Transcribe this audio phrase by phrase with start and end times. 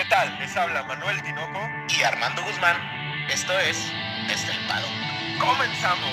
[0.00, 0.38] ¿Qué tal?
[0.38, 1.58] Les habla Manuel Tinoco
[1.94, 2.74] y Armando Guzmán.
[3.28, 3.76] Esto es
[4.30, 4.86] Estelpado.
[5.38, 6.08] ¡Comenzamos!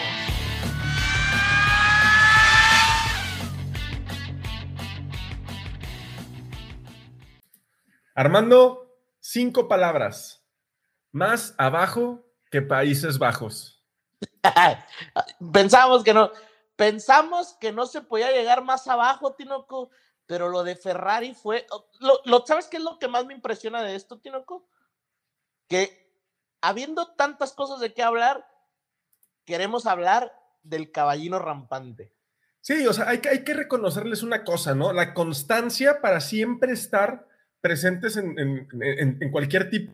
[8.13, 10.45] Armando, cinco palabras.
[11.13, 13.85] Más abajo que Países Bajos.
[15.53, 16.29] Pensamos que no,
[16.75, 19.91] pensamos que no se podía llegar más abajo, Tinoco,
[20.27, 21.65] pero lo de Ferrari fue.
[21.99, 24.69] Lo, ¿Sabes qué es lo que más me impresiona de esto, Tinoco?
[25.67, 26.13] Que
[26.61, 28.45] habiendo tantas cosas de qué hablar,
[29.45, 30.33] queremos hablar
[30.63, 32.13] del caballino rampante.
[32.59, 34.91] Sí, o sea, hay que, hay que reconocerles una cosa, ¿no?
[34.91, 37.25] La constancia para siempre estar
[37.61, 38.67] presentes en, en,
[39.21, 39.93] en, cualquier tipo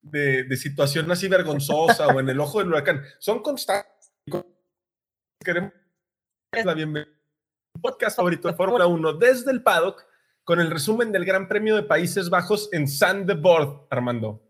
[0.00, 3.02] de, de, situación así vergonzosa o en el ojo del huracán.
[3.18, 4.12] Son constantes.
[5.44, 5.72] Queremos
[6.64, 7.19] la bienvenida
[7.80, 10.06] podcast favorito de Fórmula 1 desde el paddock
[10.44, 14.42] con el resumen del Gran Premio de Países Bajos en Sandeboard, Armando.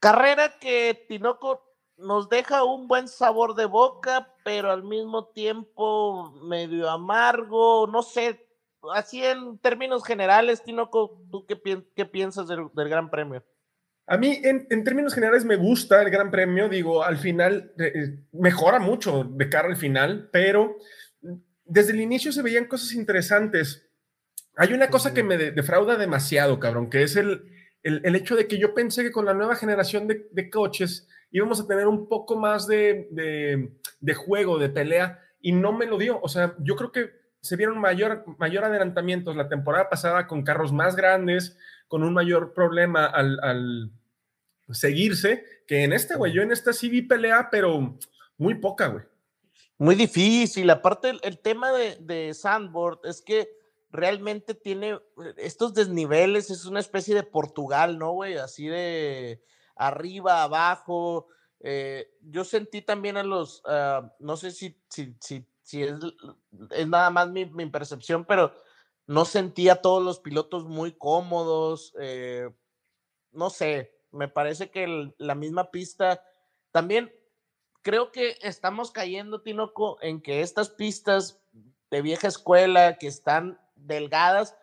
[0.00, 6.88] Carrera que Tinoco nos deja un buen sabor de boca, pero al mismo tiempo medio
[6.88, 8.46] amargo, no sé,
[8.94, 13.44] así en términos generales, Tinoco, ¿tú qué, qué piensas del, Gran Premio?
[14.06, 16.68] A mí, en, en, términos generales, me gusta el Gran Premio.
[16.68, 20.76] Digo, al final eh, eh, mejora mucho de cara al final, pero
[21.68, 23.86] desde el inicio se veían cosas interesantes.
[24.56, 27.52] Hay una cosa que me defrauda demasiado, cabrón, que es el,
[27.82, 31.66] el, hecho de que yo pensé que con la nueva generación de, coches íbamos a
[31.66, 33.08] tener un poco más de,
[34.00, 36.20] de, juego, de pelea, y no me lo dio.
[36.20, 37.10] O sea, yo creo que
[37.40, 42.52] se vieron mayor, mayor adelantamientos la temporada pasada con carros más grandes, con un mayor
[42.52, 43.92] problema al, al
[44.70, 46.32] seguirse, que en esta, güey.
[46.32, 47.96] Yo en esta sí vi pelea, pero
[48.38, 49.04] muy poca, güey.
[49.78, 50.68] Muy difícil.
[50.70, 53.48] Aparte, el, tema de, de, Sandboard es que
[53.90, 55.00] realmente tiene eh,
[55.36, 58.36] estos desniveles, es una especie de Portugal, ¿no, güey?
[58.36, 59.42] Así de
[59.76, 61.28] arriba, abajo.
[61.60, 65.94] Eh, yo sentí también a los, ah, no sé si, si, si, es,
[66.70, 68.52] es, nada más mi, mi, percepción, pero
[69.06, 71.94] no sentí a todos los pilotos muy cómodos.
[72.00, 72.50] Eh,
[73.32, 76.22] no sé, me parece que la misma pista
[76.72, 77.12] también
[77.82, 81.40] creo que estamos cayendo, Tinoco, en que estas pistas
[81.90, 84.56] de vieja escuela que están delgadas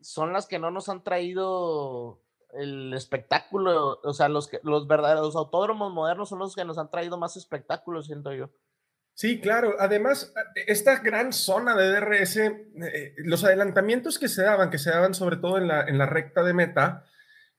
[0.00, 2.22] son las que no nos han traído
[2.54, 7.18] el espectáculo, o sea, los, los verdaderos autódromos modernos son los que nos han traído
[7.18, 8.50] más espectáculos, siento yo.
[9.14, 9.74] Sí, claro.
[9.80, 15.12] Además, esta gran zona de DRS, eh, los adelantamientos que se daban, que se daban
[15.12, 17.04] sobre todo en la, en la recta de meta,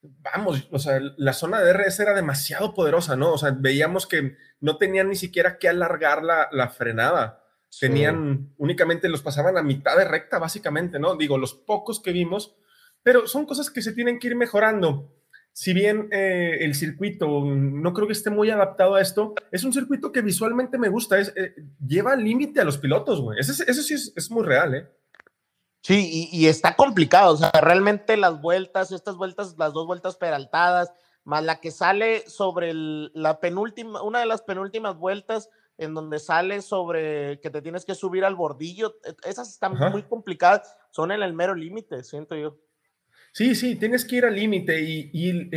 [0.02, 3.34] vamos, o sea, la zona de DRS era demasiado poderosa, ¿no?
[3.34, 7.44] O sea, veíamos que no tenían ni siquiera que alargar la, frenada.
[7.80, 11.16] Tenían, únicamente los pasaban a mitad de recta, básicamente, ¿no?
[11.16, 12.56] Digo, los pocos que vimos,
[13.04, 15.16] pero son cosas que se tienen que ir mejorando.
[15.52, 19.74] Si bien eh, el circuito no creo que esté muy adaptado a esto, es un
[19.74, 21.54] circuito que visualmente me gusta, es, eh,
[21.86, 23.40] lleva límite a los pilotos, güey.
[23.40, 24.88] Eso, sí es, es muy real, ¿eh?
[25.82, 30.92] Sí, y, está complicado, o sea, realmente las vueltas, estas vueltas, las dos vueltas peraltadas,
[31.24, 36.62] más la que sale sobre la penúltima, una de las penúltimas vueltas en donde sale
[36.62, 41.24] sobre que te tienes que subir al bordillo, e, esas están muy complicadas, son en
[41.24, 42.58] el mero límite, siento yo.
[43.32, 45.50] Sí, sí, tienes que ir al límite y,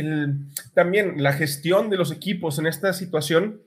[0.73, 3.61] también la gestión de los equipos en esta situación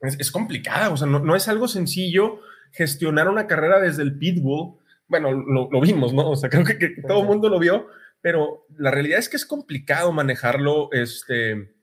[0.00, 2.40] es, complicada, o sea, no, no, es algo sencillo
[2.72, 4.76] gestionar una carrera desde el pitbull
[5.08, 6.30] bueno, lo, vimos, ¿no?
[6.30, 7.88] O sea, creo que, todo el mundo lo vio,
[8.20, 11.74] pero la realidad es que es complicado manejarlo este,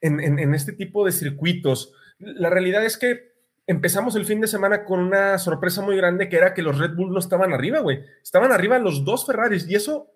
[0.00, 1.92] en, este tipo de circuitos.
[2.18, 3.34] La realidad es que
[3.66, 6.94] empezamos el fin de semana con una sorpresa muy grande que era que los Red
[6.94, 8.04] Bull no estaban arriba, güey.
[8.22, 10.10] Estaban arriba los dos Ferraris y eso,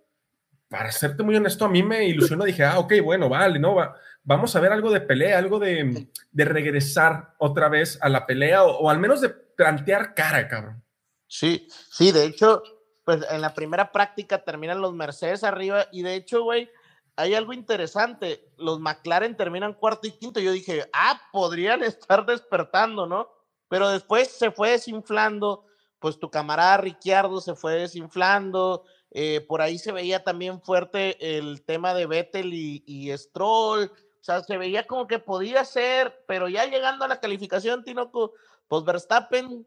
[0.69, 2.45] para serte muy honesto, a mí me ilusionó.
[2.45, 3.75] Dije, ah, ok, bueno, vale, ¿no?
[3.75, 8.65] Va, vamos a ver algo de pelea, algo de, regresar otra vez a la pelea
[8.65, 10.83] o, o al menos de plantear cara, cabrón.
[11.28, 12.62] Sí, sí, de hecho,
[13.05, 16.70] pues en la primera práctica terminan los Mercedes arriba y de hecho, güey,
[17.17, 18.49] hay algo interesante.
[18.56, 20.41] Los McLaren terminan cuarto y quinto.
[20.41, 23.29] Yo dije, ah, podrían estar despertando, ¿no?
[23.69, 25.67] Pero después se fue desinflando,
[25.99, 28.85] pues tu camarada Ricciardo se fue desinflando.
[29.11, 33.85] Eh, por ahí se veía también fuerte el tema de Vettel y, y Stroll.
[33.85, 38.32] O sea, se veía como que podía ser, pero ya llegando a la calificación, Tinoco,
[38.69, 39.67] pues Verstappen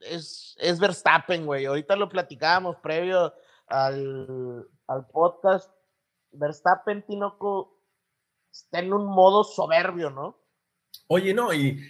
[0.00, 1.66] es, es Verstappen, güey.
[1.66, 3.34] Ahorita lo platicábamos previo
[3.66, 5.70] al, al podcast.
[6.32, 7.80] Verstappen, Tinoco,
[8.50, 10.38] está en un modo soberbio, ¿no?
[11.06, 11.80] Oye, no, y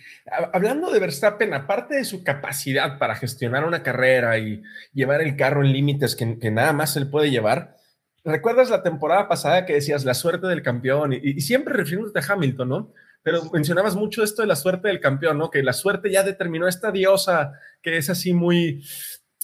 [0.53, 4.63] hablando de Verstappen, aparte de su capacidad para gestionar una carrera y
[4.93, 7.77] llevar el carro en límites que, que, nada más él puede llevar,
[8.25, 11.13] ¿Recuerdas la temporada pasada que decías la suerte del campeón?
[11.13, 12.93] Y, siempre refiriéndote a Hamilton, ¿no?
[13.23, 15.51] Pero mencionabas mucho esto de la suerte del campeón, ¿no?
[15.51, 17.53] Que la suerte ya determinó esta diosa
[17.83, 18.83] que es así muy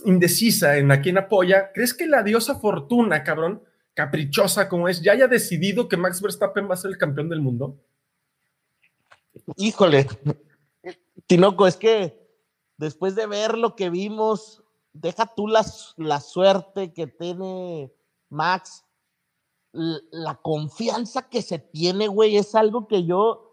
[0.05, 1.73] indecisa en a quién apoya.
[1.73, 3.62] ¿Crees que la diosa Fortuna, cabrón,
[3.94, 7.40] caprichosa como es, ya haya decidido que Max Verstappen va a ser el campeón del
[7.40, 7.78] mundo?
[9.56, 10.06] Híjole,
[11.26, 12.19] Tinoco, es que
[12.76, 14.62] después de ver lo que vimos,
[14.93, 15.64] deja tú la,
[15.96, 17.93] la suerte que tiene
[18.28, 18.84] Max,
[19.73, 23.45] la confianza que se tiene, güey, es algo que yo,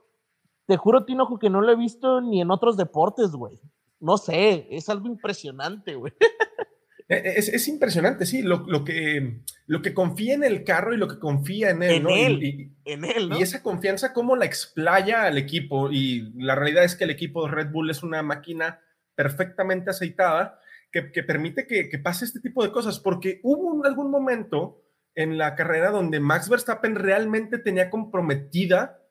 [0.67, 3.59] te juro, Tinoco, que no lo he visto ni en otros deportes, güey.
[3.99, 6.13] No sé, es algo impresionante, güey.
[7.09, 11.09] E, e, es, impresionante, sí, lo, que, lo que confía en el carro y lo
[11.09, 12.09] que confía en él, en ¿no?
[12.09, 13.37] Él, y, en él, ¿no?
[13.37, 15.91] Y esa confianza, cómo la explaya al equipo.
[15.91, 18.79] Y la realidad es que el equipo de Red Bull es una máquina
[19.15, 20.61] perfectamente aceitada
[20.91, 24.83] que, permite que, pase este tipo de cosas, porque hubo algún momento
[25.15, 29.02] en la carrera donde Max Verstappen realmente tenía comprometida,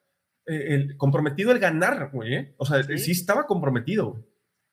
[0.45, 2.35] el, comprometido el ganar, güey.
[2.35, 2.55] ¿eh?
[2.57, 3.11] O sea, ¿Sí?
[3.11, 4.25] estaba comprometido.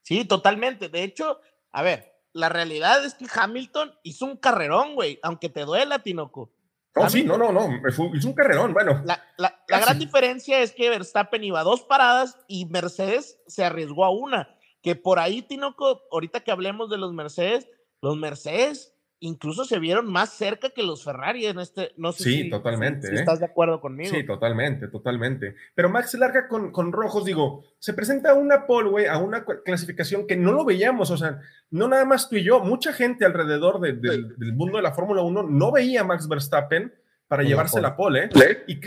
[0.02, 0.88] Sí, totalmente.
[0.88, 1.40] De hecho,
[1.72, 6.52] a ver, la realidad es que Hamilton hizo un carrerón, güey, aunque te duela, Tinoco.
[6.96, 9.02] No, sí, no, no, no, hizo un carrerón, bueno.
[9.04, 14.04] La, la gran diferencia es que Verstappen iba a dos paradas y Mercedes se arriesgó
[14.04, 17.68] a una que por ahí, Tinoco, ahorita que hablemos de los Mercedes,
[18.00, 22.50] los Mercedes incluso se vieron más cerca que los Ferrari en este, no sé sí,
[22.50, 23.20] totalmente, si, ¿eh?
[23.20, 24.10] estás de acuerdo conmigo.
[24.14, 25.54] Sí, totalmente, totalmente.
[25.74, 29.44] Pero Max larga con, con rojos, digo, se presenta a una pole, güey, a una
[29.44, 31.40] clasificación que no lo veíamos, o sea,
[31.70, 35.44] no nada más tú y yo, mucha gente alrededor del mundo de la Fórmula 1
[35.44, 36.92] no veía a Max Verstappen
[37.28, 38.64] para llevarse la pole, ¿eh?
[38.66, 38.80] y,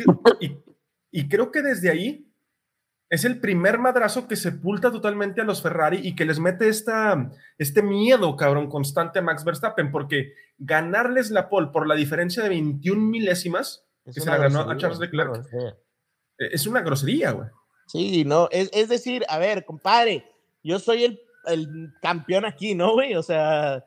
[0.45, 0.57] y,
[1.11, 2.32] y creo que desde ahí
[3.13, 7.29] es el primer madrazo que sepulta totalmente a los Ferrari y que les mete esta,
[7.59, 12.49] este miedo, cabrón, constante a Max Verstappen, porque ganarles la pole por la diferencia de
[12.49, 15.75] 21 milésimas que se la ganó a Charles Leclerc e,
[16.39, 17.49] es una grosería, güey.
[17.85, 20.27] Sí, no, es, decir, a ver, compadre,
[20.63, 23.13] yo soy el, el campeón aquí, ¿no, güey?
[23.13, 23.85] O sea,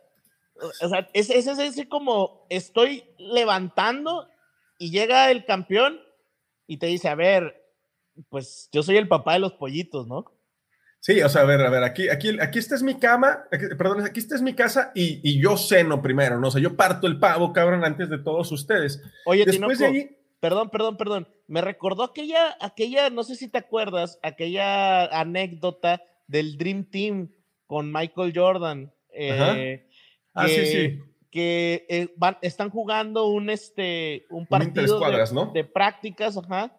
[0.55, 4.29] o sea es, es, es como estoy levantando
[4.79, 5.99] y llega el campeón
[6.69, 7.66] y te dice, a ver,
[8.29, 10.25] pues yo soy el papá de los pollitos, ¿no?
[11.01, 13.45] Sí, o sea, a ver, a ver, aquí, aquí, aquí esta es mi cama,
[13.79, 16.49] perdón, aquí esta es mi casa y, y, yo ceno primero, ¿no?
[16.49, 19.01] O sea, yo parto el pavo, cabrón, antes de todos ustedes.
[19.25, 20.17] Oye, Después de ahí...
[20.41, 26.59] perdón, perdón, perdón, me recordó aquella, aquella, no sé si te acuerdas, aquella anécdota del
[26.59, 27.31] Dream Team
[27.67, 28.93] con Michael Jordan.
[29.13, 29.87] Eh,
[30.35, 30.99] ah, sí, sí.
[31.31, 35.53] Que eh, van, están jugando un, este, un partido de, ¿no?
[35.53, 36.73] de prácticas, ajá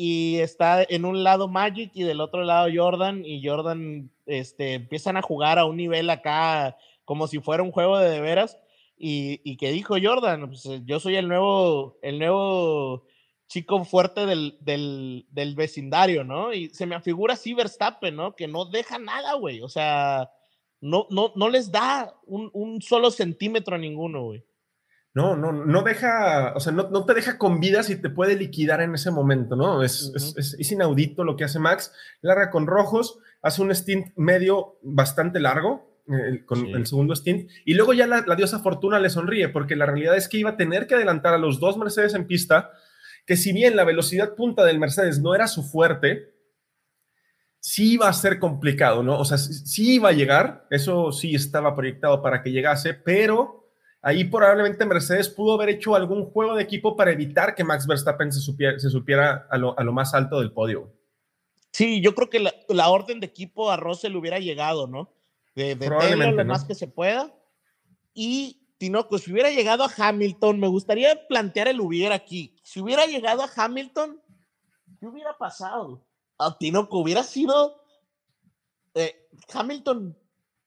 [0.00, 5.16] y está en un lado Magic y del otro lado Jordan y Jordan este, empiezan
[5.16, 8.56] a jugar a un nivel acá como si fuera un juego de de veras
[8.96, 13.06] y, y que dijo Jordan, pues, eh, yo soy el nuevo, el nuevo
[13.48, 16.52] chico fuerte del, del, del, vecindario, ¿no?
[16.52, 18.36] Y se me afigura así Verstappen, ¿no?
[18.36, 20.30] Que no deja nada, güey, o sea,
[20.80, 24.44] no, no, no les da un, un solo centímetro a ninguno, güey.
[25.18, 28.36] No, no, no deja, o sea, no, no, te deja con vida si te puede
[28.36, 29.82] liquidar en ese momento, ¿no?
[29.82, 31.92] Es, es, es, inaudito lo que hace Max.
[32.20, 36.04] Larga con rojos, hace un stint medio bastante largo,
[36.46, 39.86] con el segundo stint, y luego ya la, la, diosa Fortuna le sonríe, porque la
[39.86, 42.70] realidad es que iba a tener que adelantar a los dos Mercedes en pista,
[43.26, 46.32] que si bien la velocidad punta del Mercedes no era su fuerte,
[47.58, 49.18] sí iba a ser complicado, ¿no?
[49.18, 53.67] O sea, sí iba a llegar, eso sí estaba proyectado para que llegase, pero
[54.00, 58.32] Ahí probablemente Mercedes pudo haber hecho algún juego de equipo para evitar que Max Verstappen
[58.32, 60.92] se supiera, a, lo, más alto del podio.
[61.72, 62.38] Sí, yo creo que
[62.68, 65.12] la, orden de equipo a Russell hubiera llegado, ¿no?
[65.54, 67.34] De, de lo más que se pueda.
[68.14, 72.56] Y Tinoco, si hubiera llegado a Hamilton, me gustaría plantear el hubiera aquí.
[72.62, 74.22] Si hubiera llegado a Hamilton,
[75.00, 76.06] ¿qué hubiera pasado?
[76.38, 77.82] A Tinoco hubiera sido.
[78.94, 80.16] Eh, Hamilton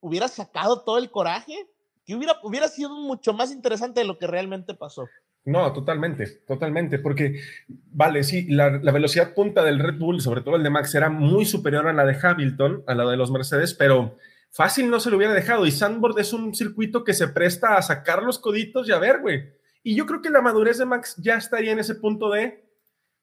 [0.01, 1.65] hubiera sacado todo el coraje
[2.11, 5.07] que hubiera, hubiera sido mucho más interesante de lo que realmente pasó.
[5.45, 10.63] No, totalmente, totalmente, porque, vale, sí, la, velocidad punta del Red Bull, sobre todo el
[10.63, 14.17] de Max, era muy superior a la de Hamilton, a la de los Mercedes, pero
[14.51, 15.65] fácil no se lo hubiera dejado.
[15.65, 19.21] Y Sandboard es un circuito que se presta a sacar los coditos y a ver,
[19.21, 19.53] güey.
[19.83, 22.69] Y yo creo que la madurez de Max ya estaría en ese punto de,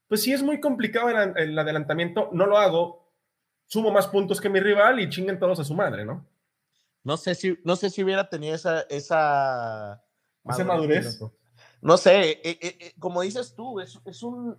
[0.09, 3.13] pues sí es muy complicado el, el adelantamiento, no lo hago,
[3.67, 6.27] sumo más puntos que mi rival y chinguen todos a su madre, ¿no?
[7.05, 10.03] No sé si, no sé si hubiera tenido esa, esa
[10.45, 11.21] madurez.
[11.81, 14.57] No sé, eh, eh, eh, como dices tú, es, es, un,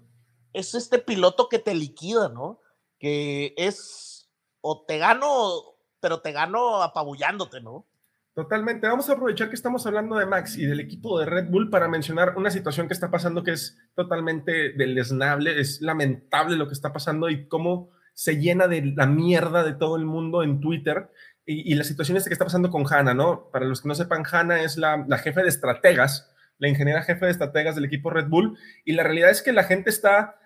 [0.54, 2.62] es este piloto que te liquida, ¿no?
[2.98, 4.30] Que es,
[4.62, 7.86] o te gano, pero te gano apabullándote, ¿no?
[8.34, 8.88] Totalmente.
[8.88, 11.90] Vamos a aprovechar que estamos hablando de Max y del equipo de Red Bull para
[11.90, 16.94] mencionar una situación que está pasando que es totalmente deleznable, es lamentable lo que está
[16.94, 21.12] pasando y cómo se llena de la mierda de todo el mundo en Twitter.
[21.52, 23.50] Y, la situación que está pasando con Hanna, ¿no?
[23.50, 27.32] Para los que no sepan, Hanna es la, jefe de estrategas, la ingeniera jefe de
[27.32, 28.58] estrategas del equipo Red Bull.
[28.86, 30.40] Y la realidad es que la gente está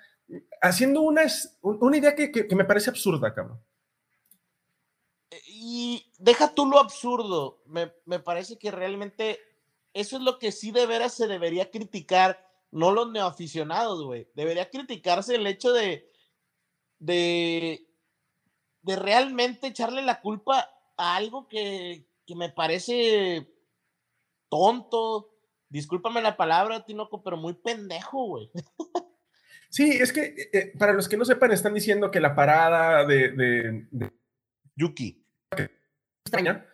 [0.62, 1.24] haciendo una,
[1.62, 3.60] una idea que, que me parece absurda, cabrón
[5.66, 9.40] y deja tú lo absurdo, me, parece que realmente
[9.94, 14.28] eso es lo que sí de veras se debería criticar, no los neoaficionados, güey.
[14.34, 16.12] Debería criticarse el hecho de,
[17.00, 17.88] de,
[18.82, 23.48] de realmente echarle la culpa algo que, me parece
[24.50, 25.30] tonto.
[25.70, 28.52] Discúlpame la palabra, Tinoco, pero muy pendejo, güey.
[29.70, 33.08] Sí, es que eh, eh, para los que no sepan, están diciendo que la parada
[33.08, 33.88] de
[34.76, 35.26] Yuki
[36.24, 36.68] extraña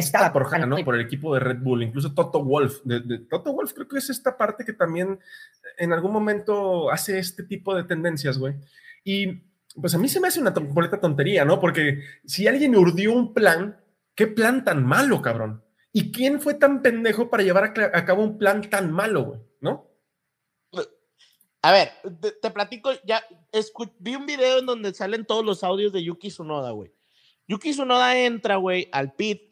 [0.00, 0.76] está por Hanna, ¿no?
[0.84, 2.82] Por el equipo de Red Bull, incluso Toto Wolf.
[2.84, 5.18] De, Toto Wolf creo que es esta parte que también
[5.78, 8.54] en algún momento hace este tipo de tendencias, güey.
[9.04, 9.42] Y
[9.80, 11.60] pues a mí se me hace una completa tontería, ¿no?
[11.60, 13.80] Porque si alguien urdió un plan,
[14.14, 15.62] ¿qué plan tan malo, cabrón?
[15.92, 19.40] ¿Y quién fue tan pendejo para llevar a, cabo un plan tan malo, güey?
[19.60, 19.90] ¿No?
[21.62, 21.90] A ver,
[22.40, 23.24] te, platico, ya
[23.98, 26.92] vi un video en donde salen todos los audios de Yuki Tsunoda, güey.
[27.48, 29.42] Yuki Tsunoda entra, güey, al pit,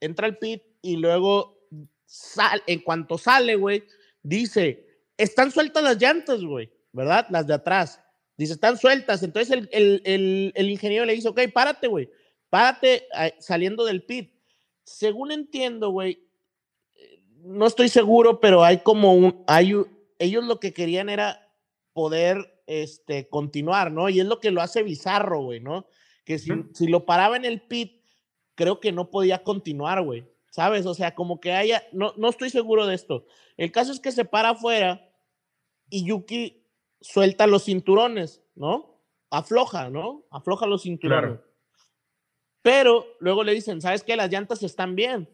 [0.00, 1.68] entra al pit y luego
[2.04, 3.84] sale, en cuanto sale, güey,
[4.22, 7.26] dice, están sueltas las llantas, güey, ¿verdad?
[7.30, 8.02] Las de atrás.
[8.42, 9.22] Dice, están sueltas.
[9.22, 12.10] Entonces el, ingeniero le dice, ok, párate, güey,
[12.50, 14.34] párate eh, saliendo del pit.
[14.84, 16.26] Según entiendo, güey,
[17.36, 19.74] no estoy seguro, pero hay como un, hay,
[20.18, 21.48] ellos lo que querían era
[21.92, 24.08] poder, este, continuar, ¿no?
[24.08, 25.86] Y es lo que lo hace bizarro, güey, ¿no?
[26.24, 28.00] que si, lo paraba en el pit,
[28.54, 30.26] creo que no podía continuar, güey.
[30.50, 30.84] ¿Sabes?
[30.84, 33.24] O sea, como que haya, no, no estoy seguro de esto.
[33.56, 35.10] El caso es que se para afuera
[35.88, 36.61] y Yuki
[37.02, 38.98] suelta los cinturones, ¿no?
[39.30, 40.24] Afloja, ¿no?
[40.30, 41.40] Afloja los cinturones.
[42.62, 44.16] Pero luego le dicen, ¿sabes qué?
[44.16, 45.28] Las llantas están bien.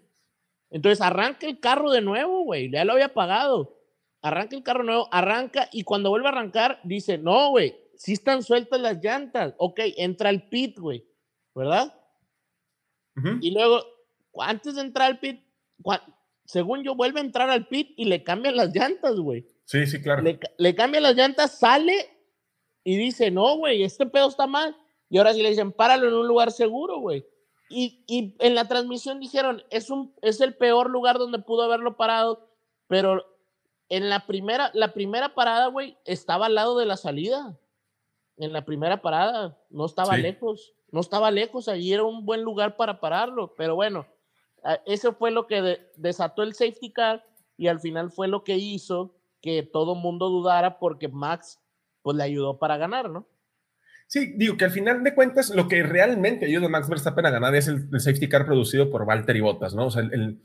[0.70, 2.70] Entonces arranca el carro de nuevo, güey.
[2.70, 3.78] Ya lo había pagado.
[4.20, 8.42] Arranca el carro nuevo, arranca y cuando vuelve a arrancar dice, no, güey, si están
[8.42, 9.54] sueltas las llantas.
[9.58, 11.06] Ok, entra al pit, güey,
[11.54, 11.94] ¿verdad?
[13.40, 13.84] Y luego,
[14.40, 15.40] antes de entrar al pit,
[16.44, 19.46] según yo, vuelve a entrar al pit y le cambian las llantas, güey.
[19.68, 20.22] Sí, sí, claro.
[20.22, 22.08] Le, le cambian las llantas, sale
[22.84, 24.75] y dice, no, güey, este pedo está mal.
[25.10, 27.26] Y ahora sí le dicen, páralo en un lugar seguro, güey.
[27.68, 31.98] Y, y, en la transmisión dijeron, es, un, es el peor lugar donde pudo haberlo
[31.98, 32.48] parado,
[32.87, 33.26] pero
[33.90, 37.54] en la primera, la primera parada, güey, estaba al lado de la salida
[38.38, 42.75] en la primera parada, no estaba lejos, no estaba lejos, allí era un buen lugar
[42.76, 44.06] para pararlo, pero bueno,
[44.87, 47.22] eso fue lo que desató el safety car
[47.58, 51.61] y al final fue lo que hizo que todo mundo dudara porque Max
[52.02, 53.28] pues le ayudó para ganar, ¿no?
[54.07, 57.30] Sí, digo que al final de cuentas lo que realmente ayuda a Max Verstappen a
[57.30, 59.87] ganar es el, safety car producido por Valtteri Bottas, ¿no?
[59.87, 60.40] O sea, el,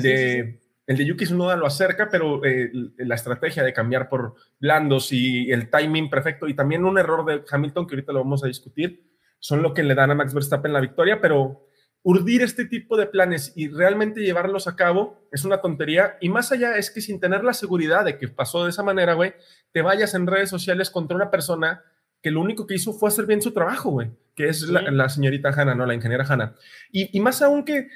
[0.00, 5.12] de el de Yuki Tsunoda lo acerca, pero eh, la estrategia de cambiar por blandos
[5.12, 8.48] y el timing perfecto y también un error de Hamilton, que ahorita lo vamos a
[8.48, 9.04] discutir,
[9.38, 11.66] son lo que le dan a Max Verstappen la victoria, pero
[12.04, 16.16] urdir este tipo de planes y realmente llevarlos a cabo es una tontería.
[16.20, 19.14] Y más allá es que sin tener la seguridad de que pasó de esa manera,
[19.14, 19.34] güey,
[19.72, 21.82] te vayas en redes sociales contra una persona
[22.20, 25.50] que lo único que hizo fue hacer bien su trabajo, güey, que es la, señorita
[25.50, 25.86] Hanna, ¿no?
[25.86, 26.54] La ingeniera Hanna.
[26.92, 27.88] Y, y, más aún que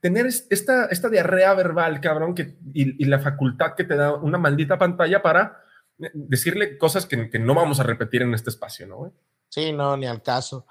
[0.00, 4.78] tener esta, esta diarrea verbal, cabrón, que, y, la facultad que te da una maldita
[4.78, 5.62] pantalla para
[5.98, 9.12] eh, decirle cosas que, no vamos a repetir en este espacio, ¿no?
[9.48, 10.66] Sí, no, ni al caso.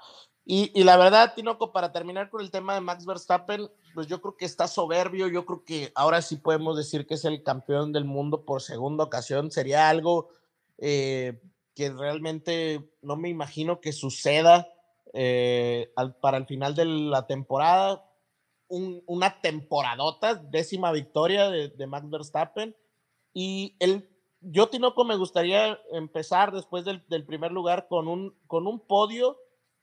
[0.52, 4.36] Y, la verdad, Tinoco, para terminar con el tema de Max Verstappen, pues yo creo
[4.36, 8.04] que está soberbio, yo creo que ahora sí podemos decir que es el campeón del
[8.04, 10.30] mundo por segunda ocasión, sería algo
[10.78, 11.40] eh,
[11.76, 14.66] que realmente no me imagino que suceda
[15.12, 18.10] eh, para el final de la temporada,
[18.66, 22.74] una temporadota, décima victoria de, Max Verstappen.
[23.32, 28.80] Y el, yo, Tinoco, me gustaría empezar después del, primer lugar con un, con un
[28.80, 29.38] podio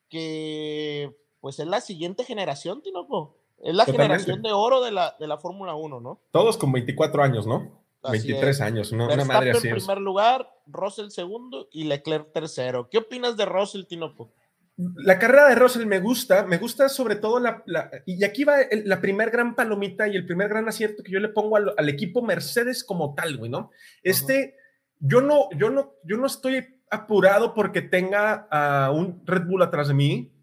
[0.10, 3.38] que pues es la siguiente generación, Tinoco.
[3.60, 6.22] Es la generación de oro de la, de la Fórmula 1, ¿no?
[6.32, 7.82] Todos con 24 años, ¿no?
[8.10, 9.68] 23 años, una, una madre así.
[9.68, 12.90] en primer lugar, Russell segundo y Leclerc tercero.
[12.90, 14.32] ¿Qué opinas de Russell, Tinoco?
[14.78, 17.64] La carrera de Russell me gusta, me gusta sobre todo la,
[18.06, 21.30] y aquí va la primer gran palomita y el primer gran acierto que yo le
[21.30, 23.72] pongo al, equipo Mercedes como tal, güey, ¿no?
[24.04, 24.56] Este,
[25.00, 29.88] yo no, yo no, yo no estoy apurado porque tenga a un Red Bull atrás
[29.88, 30.34] de mí,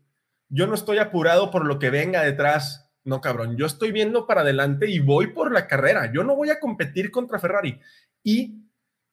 [0.49, 4.41] yo no estoy apurado por lo que venga detrás No, cabrón, yo estoy viendo para
[4.41, 6.11] adelante y voy por la carrera.
[6.11, 7.79] Yo no voy a competir contra Ferrari.
[8.23, 8.65] Y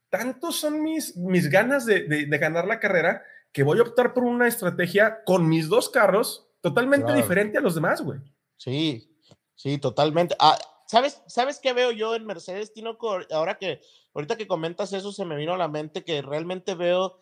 [0.10, 4.48] tantos son mis, mis ganas de, ganar la carrera que voy a optar por una
[4.48, 8.20] estrategia con mis dos carros totalmente diferente a los demás, güey.
[8.56, 9.18] Sí,
[9.56, 10.36] sí, totalmente.
[10.40, 10.58] Ah,
[10.92, 12.98] ¿sabes, ¿Sabes qué veo yo en Mercedes, Tino?
[13.32, 13.80] Ahora que,
[14.14, 17.18] ahorita que comentas eso, se me vino a la mente que realmente veo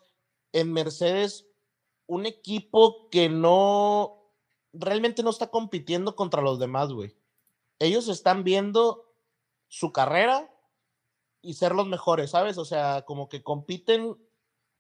[0.54, 1.46] en Mercedes
[2.08, 4.34] un equipo que no,
[4.74, 7.16] realmente no está compitiendo contra los demás, güey.
[7.78, 9.14] Ellos están viendo
[9.68, 10.52] su carrera
[11.44, 12.58] y ser los mejores, ¿sabes?
[12.58, 14.18] O sea, como que compiten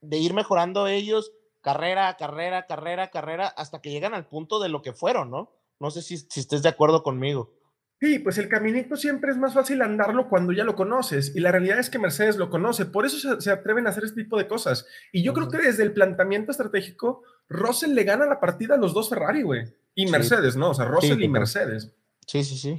[0.01, 1.31] de ir mejorando ellos
[1.61, 5.51] carrera, carrera, carrera, carrera, hasta que llegan al punto de lo que fueron, ¿no?
[5.79, 7.58] No sé si, si estés de acuerdo conmigo.
[7.99, 11.51] Sí, pues el caminito siempre es más fácil andarlo cuando ya lo conoces y la
[11.51, 14.47] realidad es que Mercedes lo conoce, por eso se, atreven a hacer este tipo de
[14.47, 14.85] cosas.
[15.11, 18.93] Y yo creo que desde el planteamiento estratégico, Russell le gana la partida a los
[18.93, 19.65] dos Ferrari, güey.
[19.95, 20.69] Y Mercedes, ¿no?
[20.69, 21.93] O sea, Russell y Mercedes.
[22.25, 22.77] Sí, sí, sí.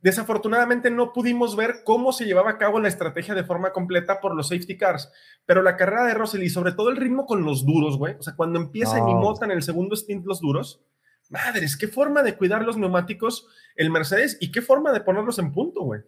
[0.00, 4.34] Desafortunadamente no pudimos ver cómo se llevaba a cabo la estrategia de forma completa por
[4.34, 5.12] los safety cars,
[5.44, 8.14] pero la carrera de Russell y sobre todo el ritmo con los duros, güey.
[8.18, 10.80] O sea, cuando empieza y mota en el segundo stint los duros,
[11.30, 13.46] madres, qué forma de cuidar los neumáticos
[13.76, 16.02] el Mercedes y qué forma de ponerlos en punto, güey.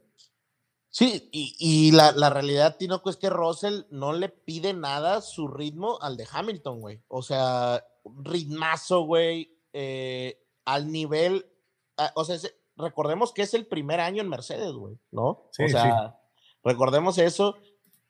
[0.90, 5.98] Sí, y, la, la, realidad, Tinoco, es que Russell no le pide nada su ritmo
[6.02, 7.00] al de Hamilton, güey.
[7.08, 11.46] O sea, ritmazo, güey, eh, al nivel,
[11.96, 12.36] ah, o sea,
[12.76, 15.28] recordemos que es el primer año en Mercedes, güey, ¿no?
[15.28, 16.20] o sea,
[16.62, 17.56] recordemos eso.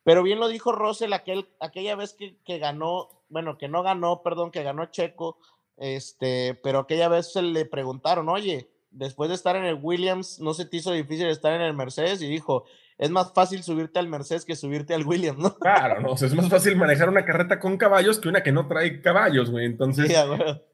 [0.02, 4.22] Pero bien lo dijo Russell aquel, aquella vez que, que, ganó, bueno, que no ganó,
[4.24, 5.38] perdón, que ganó Checo,
[5.82, 10.54] este, pero aquella vez se le preguntaron, oye, después de estar en el Williams, ¿no
[10.54, 12.22] se te hizo difícil estar en el Mercedes?
[12.22, 12.66] Y dijo,
[12.98, 15.56] es más fácil subirte al Mercedes que subirte al Williams, ¿no?
[15.56, 19.00] Claro, no, es más fácil manejar una carreta con caballos que una que no trae
[19.00, 19.66] caballos, güey.
[19.66, 20.08] Entonces,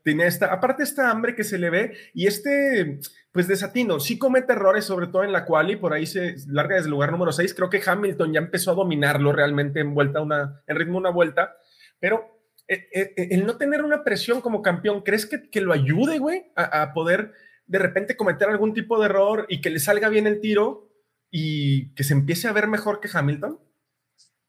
[0.04, 3.00] tiene esta, aparte esta hambre que se le ve y este,
[3.32, 6.88] pues desatino, sí comete errores, sobre todo en la quali, por ahí se larga desde
[6.88, 7.54] el lugar número 6.
[7.54, 11.56] Creo que Hamilton ya empezó a dominarlo realmente en vuelta una, en ritmo una vuelta,
[11.98, 12.37] pero
[12.68, 16.92] el no tener una presión como campeón, ¿crees que, que lo ayude, güey, a, a
[16.92, 17.32] poder
[17.66, 20.88] de repente cometer algún tipo de error y que le salga bien el tiro?
[21.30, 23.60] y que se empiece a ver mejor que Hamilton?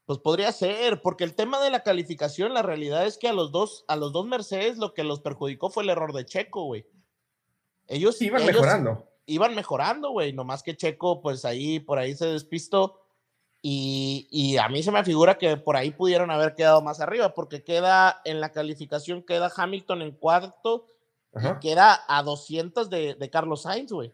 [0.06, 3.52] Pues podría ser, porque el tema de la calificación, la realidad es que a los
[3.52, 6.88] dos, a los dos Mercedes lo que los perjudicó fue el error de Checo, güey.
[7.88, 9.06] Ellos iban mejorando.
[9.26, 13.00] Iban mejorando, güey, nomás que Checo, pues ahí, por ahí se despistó.
[13.62, 17.34] Y, y, a mí se me figura que por ahí pudieron haber quedado más arriba,
[17.34, 20.86] porque queda en la calificación, queda Hamilton en cuarto,
[21.36, 24.14] y queda a 200 de, de Carlos Sainz, güey.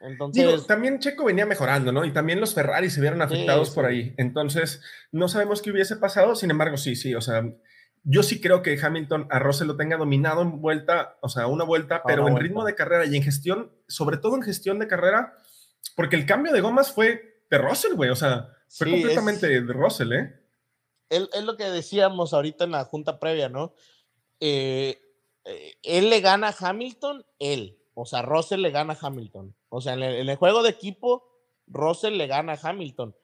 [0.00, 2.04] Entonces, también Checo venía mejorando, ¿no?
[2.04, 4.14] Y también los Ferrari se vieron afectados por ahí.
[4.18, 7.42] Entonces, no sabemos qué hubiese pasado, sin embargo, sí, sí, o sea,
[8.02, 11.64] yo sí creo que Hamilton a Russell lo tenga dominado en vuelta, o sea, una
[11.64, 15.32] vuelta, pero en ritmo de carrera y en gestión, sobre todo en gestión de carrera,
[15.96, 20.12] porque el cambio de gomas fue de Russell, güey, o sea, fue completamente de Russell,
[20.12, 20.40] ¿eh?
[21.08, 23.74] Es, lo que decíamos ahorita en la junta previa, ¿no?
[24.40, 25.00] Eh,
[25.44, 29.54] eh, él le gana a Hamilton, él, o sea, Russell le gana a Hamilton.
[29.68, 31.24] O sea, en el, juego de equipo,
[31.66, 33.14] Russell le gana a Hamilton.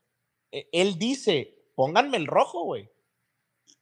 [0.53, 2.88] E, él dice, pónganme el rojo, güey.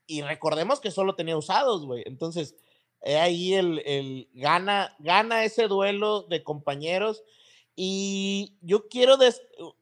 [0.07, 2.03] Y recordemos que solo tenía usados, güey.
[2.07, 2.57] Entonces,
[3.03, 7.25] ahí el, el, gana, gana ese duelo de compañeros.
[7.81, 9.19] Y yo quiero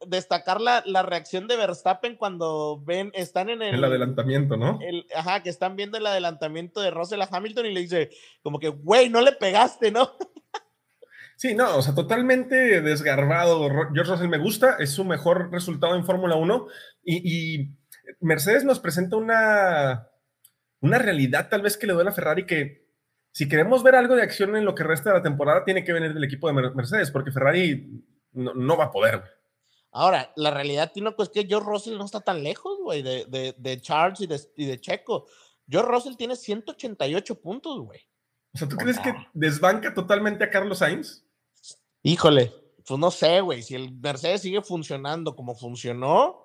[0.06, 4.78] destacar la, la, reacción de Verstappen cuando ven, están en el, el adelantamiento, ¿no?
[4.82, 8.10] El, ajá, que están viendo el adelantamiento de Russell a Hamilton y le dice,
[8.42, 10.12] como que, güey, no le pegaste, ¿no?
[11.36, 13.68] Sí, no, o sea, totalmente desgarbado.
[13.94, 16.66] George Russell me gusta, es su mejor resultado en Fórmula 1
[17.02, 17.70] y,
[18.20, 20.08] Mercedes nos presenta una,
[20.80, 22.85] una realidad tal vez que le duele a Ferrari que
[23.36, 25.92] si queremos ver algo de acción en lo que resta de la temporada tiene que
[25.92, 29.22] venir del equipo de Mercedes porque Ferrari no, va a poder.
[29.92, 33.80] Ahora, la realidad, Tino, es que George Russell no está tan lejos, güey, de, de,
[33.82, 35.26] Charles y de, y de Checo.
[35.68, 38.00] George Russell tiene 188 puntos, güey.
[38.54, 41.22] O sea, ¿tú crees que desbanca totalmente a Carlos Sainz?
[42.04, 42.54] Híjole,
[42.86, 46.40] pues no sé, güey, si el Mercedes sigue funcionando como funcionó,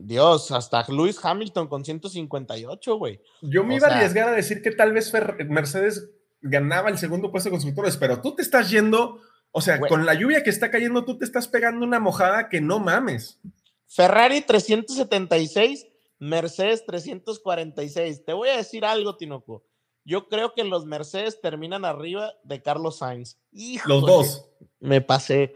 [0.00, 3.20] Dios, hasta Lewis Hamilton con 158, güey.
[3.42, 5.12] Yo me iba a arriesgar a decir que tal vez
[5.48, 10.04] Mercedes ganaba el segundo puesto de constructores, pero tú te estás yendo, o sea, con
[10.04, 13.40] la lluvia que está cayendo, tú te estás pegando una mojada que no mames.
[13.86, 15.86] Ferrari 376,
[16.18, 18.24] Mercedes 346.
[18.24, 19.64] Te voy a decir algo, Tinoco.
[20.04, 23.38] Yo creo que los Mercedes terminan arriba de Carlos Sainz.
[23.86, 24.50] los dos.
[24.80, 25.54] Me pasé.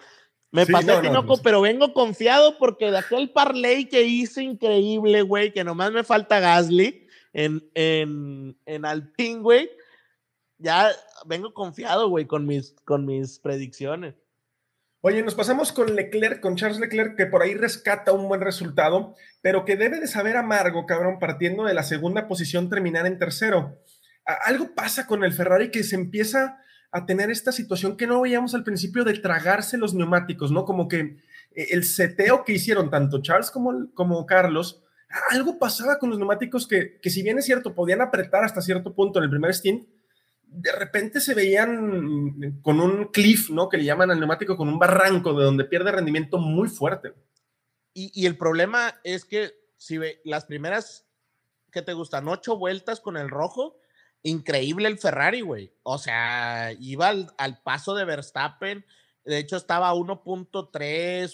[0.51, 5.65] Me pasé, Tinoco, pero vengo confiado porque de aquel parlay que hice increíble, güey, que
[5.65, 9.71] nomás me falta Gasly en, en, en Alpine, güey.
[10.57, 10.91] Ya
[11.27, 14.15] vengo confiado, güey, con mis, con mis predicciones.
[15.01, 19.15] Oye, nos pasamos con Leclerc, con Charles Leclerc, que por ahí rescata un buen resultado,
[19.41, 23.79] pero que debe de saber amargo, cabrón, partiendo de la segunda posición, terminar en tercero.
[24.25, 26.59] Algo pasa con el Ferrari que se empieza
[26.91, 30.65] a tener esta situación que no veíamos al principio de tragarse los neumáticos, ¿no?
[30.65, 31.01] Como que
[31.55, 34.83] eh, el seteo que hicieron tanto Charles como, como Carlos,
[35.31, 38.95] algo pasaba con los neumáticos que, que si bien es cierto, podían apretar hasta cierto
[38.95, 39.89] punto en el primer stint,
[40.51, 43.69] de repente se veían con un cliff, ¿no?
[43.69, 47.13] Que le llaman al neumático con un barranco de donde pierde rendimiento muy fuerte.
[47.95, 51.09] Y, el problema es que si ve las primeras,
[51.73, 52.29] ¿qué te gustan?
[52.29, 53.77] Ocho vueltas con el rojo,
[54.23, 55.73] increíble el Ferrari, güey.
[55.83, 58.85] O sea, iba al, al paso de Verstappen.
[59.25, 60.71] De hecho, estaba 1.3,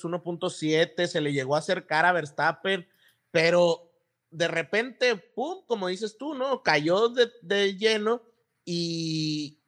[0.01, 2.87] 1.7, se le llegó a acercar a Verstappen,
[3.31, 3.91] pero
[4.31, 6.63] de repente, pum, como dices tú, ¿no?
[6.65, 8.21] Cayó de, de lleno
[8.65, 9.59] y,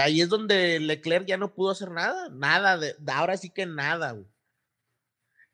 [0.00, 4.16] ahí es donde Leclerc ya no pudo hacer nada, nada, de, ahora sí que nada.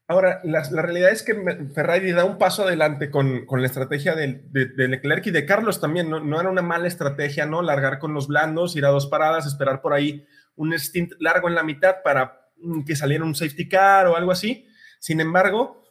[0.07, 1.35] Ahora, la, realidad es que
[1.75, 4.43] Ferrari da un paso adelante con, la estrategia de,
[4.77, 6.11] Leclerc y de Carlos también.
[6.11, 7.62] No, era una mala estrategia, ¿no?
[7.62, 11.55] Largar con los blandos, ir a dos paradas, esperar por ahí un stint largo en
[11.55, 14.67] la mitad para mm, que saliera un safety car o algo así.
[15.01, 15.85] Sin embargo,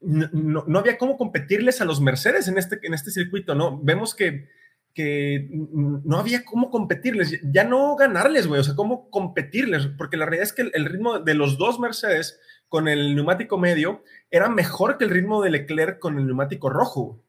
[0.00, 3.80] no, no había cómo competirles a los Mercedes en este, en este circuito, ¿no?
[3.82, 4.48] Vemos que
[4.94, 10.26] que no había cómo competirles, ya no ganarles, güey, o sea, cómo competirles, porque la
[10.26, 14.96] realidad es que el, ritmo de los dos Mercedes con el neumático medio era mejor
[14.96, 17.20] que el ritmo de Leclerc con el neumático rojo.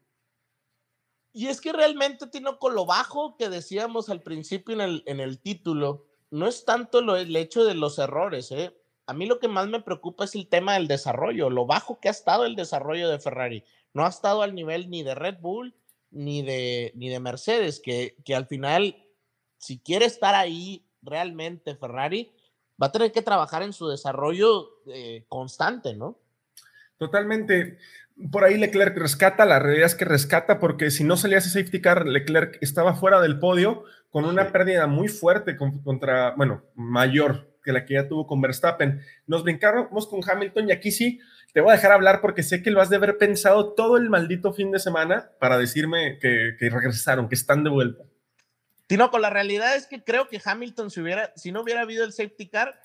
[1.34, 5.20] Y es que realmente, Tino, con lo bajo que decíamos al principio en el, en
[5.20, 8.78] el título, no es tanto lo, el hecho de los errores, ¿eh?
[9.08, 12.08] A mí lo que más me preocupa es el tema del desarrollo, lo bajo que
[12.08, 13.64] ha estado el desarrollo de Ferrari.
[13.94, 15.76] No ha estado al nivel ni de Red Bull
[16.12, 18.96] ni de, ni de Mercedes, que, que al final,
[19.58, 22.32] si quiere estar ahí realmente Ferrari,
[22.82, 26.18] va a tener que trabajar en su desarrollo eh, constante, ¿no?
[26.98, 27.78] Totalmente.
[28.32, 31.82] Por ahí Leclerc rescata, la realidad es que rescata porque si no salía ese safety
[31.82, 37.72] car, Leclerc estaba fuera del podio con una pérdida muy fuerte contra, bueno, mayor que
[37.72, 39.02] la que ya tuvo con Verstappen.
[39.28, 41.20] Nos brincamos con Hamilton y aquí sí,
[41.54, 44.10] te voy a dejar hablar porque sé que lo has de haber pensado todo el
[44.10, 48.04] maldito fin de semana para decirme que, regresaron, que están de vuelta.
[48.92, 52.04] Tino, con la realidad es que creo que Hamilton, si, hubiera, si no hubiera habido
[52.04, 52.78] el safety car,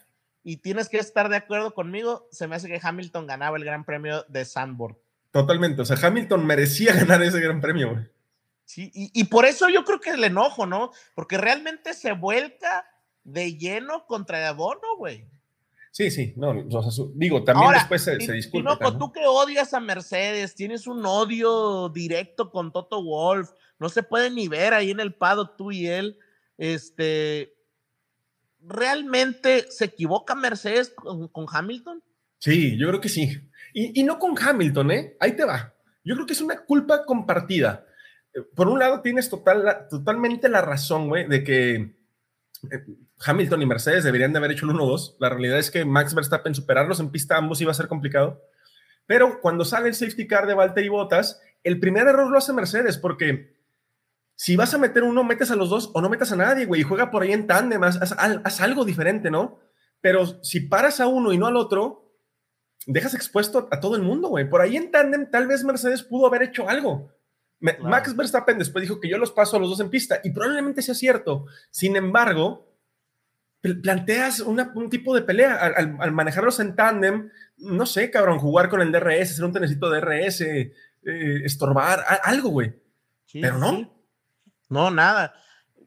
[0.45, 3.85] y tienes que estar de acuerdo conmigo, se me hace que Hamilton ganaba el Gran
[3.85, 4.95] Premio de Sandboard.
[5.33, 8.05] Totalmente, o sea, Hamilton merecía ganar ese Gran Premio, güey.
[8.65, 10.93] Sí, y, y, por eso yo creo que el enojo, ¿no?
[11.17, 12.87] Porque realmente se vuelca
[13.25, 15.27] de lleno contra Bono, güey.
[15.91, 16.53] Sí, sí, no,
[17.15, 18.77] digo, también después se, se disculpa.
[18.81, 24.03] No, tú que odias a Mercedes, tienes un odio directo con Toto Wolf, no se
[24.03, 26.19] puede ni ver ahí en el pado tú y él.
[26.59, 27.55] Este,
[28.61, 32.03] ¿realmente se equivoca Mercedes con, Hamilton?
[32.39, 33.51] Sí, yo creo que sí.
[33.75, 35.17] Y, y, no con Hamilton, ¿eh?
[35.21, 35.75] Ahí te va.
[36.05, 37.87] Yo creo que es una culpa compartida.
[38.33, 42.85] Eh, por un lado, tienes total, totalmente la razón, güey, de que eh,
[43.25, 45.17] Hamilton y Mercedes deberían de haber hecho el 1-2.
[45.19, 48.43] La realidad es que Max Verstappen superarlos en pista ambos iba a ser complicado.
[49.07, 52.99] Pero cuando sale el safety car de Valtteri Bottas, el primer error lo hace Mercedes
[52.99, 53.56] porque
[54.37, 56.83] si vas a meter uno, metes a los dos o no metas a nadie, güey,
[56.83, 59.59] y juega por ahí en tándem, haz, algo diferente, ¿no?
[60.03, 62.15] Pero si paras a uno y no al otro,
[62.87, 64.49] dejas expuesto a todo el mundo, güey.
[64.49, 67.11] Por ahí en tándem, tal vez Mercedes pudo haber hecho algo.
[67.61, 70.83] Max Verstappen después dijo que yo los paso a los dos en pista y probablemente
[70.83, 71.47] sea cierto.
[71.71, 72.77] Sin embargo,
[73.83, 78.93] planteas un tipo de pelea al, manejarlos en tándem, no sé, cabrón, jugar con el
[78.93, 80.73] DRS, hacer un tenecito de DRS, eh,
[81.43, 82.75] estorbar, algo, güey.
[83.33, 83.96] Pero no.
[84.69, 85.35] No, nada.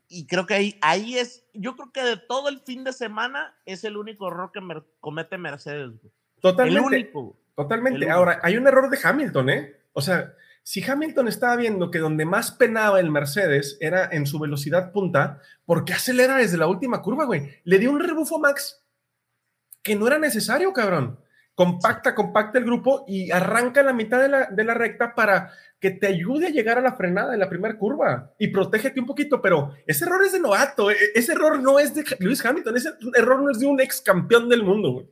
[0.08, 3.56] Y creo que ahí, ahí es, yo creo que de todo el fin de semana
[3.66, 4.62] es el único error que
[5.00, 5.92] comete Mercedes.
[6.42, 6.80] Totalmente.
[6.80, 7.38] El único.
[7.56, 8.10] Totalmente.
[8.10, 9.76] Ahora, hay un error de Hamilton, ¿eh?
[9.94, 14.40] O sea, si Hamilton estaba viendo que donde más penaba el Mercedes era en su
[14.40, 17.60] velocidad punta, ¿por qué acelera desde la última curva, güey?
[17.64, 18.84] Le dio un rebufo a Max
[19.82, 21.20] que no era necesario, cabrón.
[21.56, 25.92] Compacta, compacta el grupo y arranca la mitad de la, de la recta para que
[25.92, 29.42] te ayude a llegar a la frenada de la primera curva y protégete un poquito,
[29.42, 32.90] pero ese error es de novato, e, ese error no es de Lewis Hamilton, ese
[33.16, 35.08] error no es de un ex campeón del mundo, güey.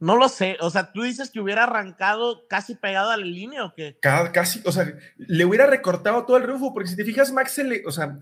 [0.00, 3.64] No lo sé, o sea, tú dices que hubiera arrancado casi pegado a la línea
[3.64, 3.96] o qué?
[4.00, 7.64] Casi, o sea, le hubiera recortado todo el rufo, porque si te fijas, Max se
[7.64, 8.18] le, o sea,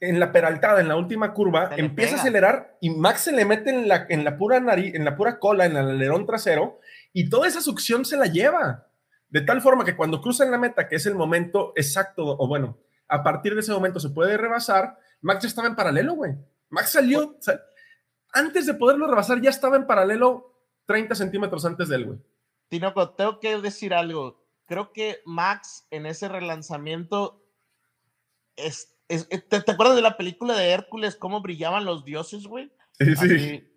[0.00, 3.70] en la peraltada, en la última curva, empieza a acelerar y Max se le mete
[3.70, 6.80] en la, en la pura nariz, en la pura cola, en el alerón trasero,
[7.12, 8.86] y toda esa succión se la lleva.
[9.32, 12.78] De tal forma que cuando cruzan la meta, que es el momento exacto, o bueno,
[13.08, 16.34] a partir de ese momento se puede rebasar, Max ya estaba en paralelo, güey.
[16.68, 17.38] Max salió,
[18.34, 22.18] antes de poderlo rebasar, ya estaba en paralelo 30 centímetros antes de él, güey.
[22.68, 24.44] Tinoco, tengo que decir algo.
[24.66, 27.42] Creo que Max en ese relanzamiento
[28.56, 32.70] es, ¿te, acuerdas de la película de Hércules, cómo brillaban los dioses, güey?
[32.98, 33.68] Sí, sí.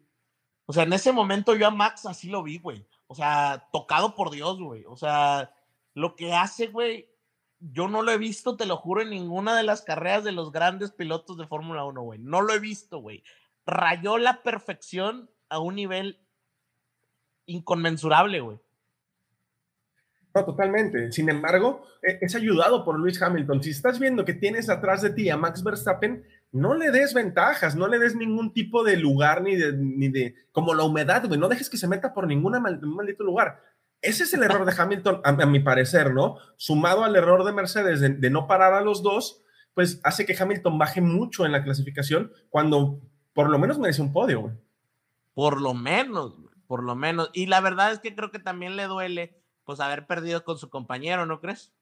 [0.65, 2.85] O sea, en ese momento yo a Max así lo vi, güey.
[3.07, 4.83] O sea, tocado por Dios, güey.
[4.87, 5.53] O sea,
[5.93, 7.09] lo que hace, güey,
[7.59, 10.51] yo no lo he visto, te lo juro, en ninguna de las carreras de los
[10.51, 12.19] grandes pilotos de Fórmula 1, güey.
[12.19, 13.23] No lo he visto, güey.
[13.65, 16.19] Rayó la perfección a un nivel
[17.45, 18.59] inconmensurable, güey.
[20.33, 21.11] No, totalmente.
[21.13, 23.63] Sin embargo, e, es ayudado por Luis Hamilton.
[23.63, 27.75] Si estás viendo que tienes atrás de ti a Max Verstappen, no le des ventajas,
[27.75, 31.37] no le des ningún tipo de lugar ni de, ni de como la humedad, güey.
[31.37, 33.61] No dejes que se meta por ningún maldito lugar.
[34.01, 36.37] Ese es el error de Hamilton, a, mi parecer, ¿no?
[36.55, 40.79] Sumado al error de Mercedes de, no parar a los dos, pues hace que Hamilton
[40.79, 43.01] baje mucho en la clasificación cuando
[43.33, 44.53] por lo menos merece un podio, güey.
[45.33, 46.35] Por lo menos,
[46.67, 47.31] por lo menos.
[47.33, 50.69] Y la verdad es que creo que también le duele, pues, haber perdido con su
[50.69, 51.73] compañero, ¿no crees?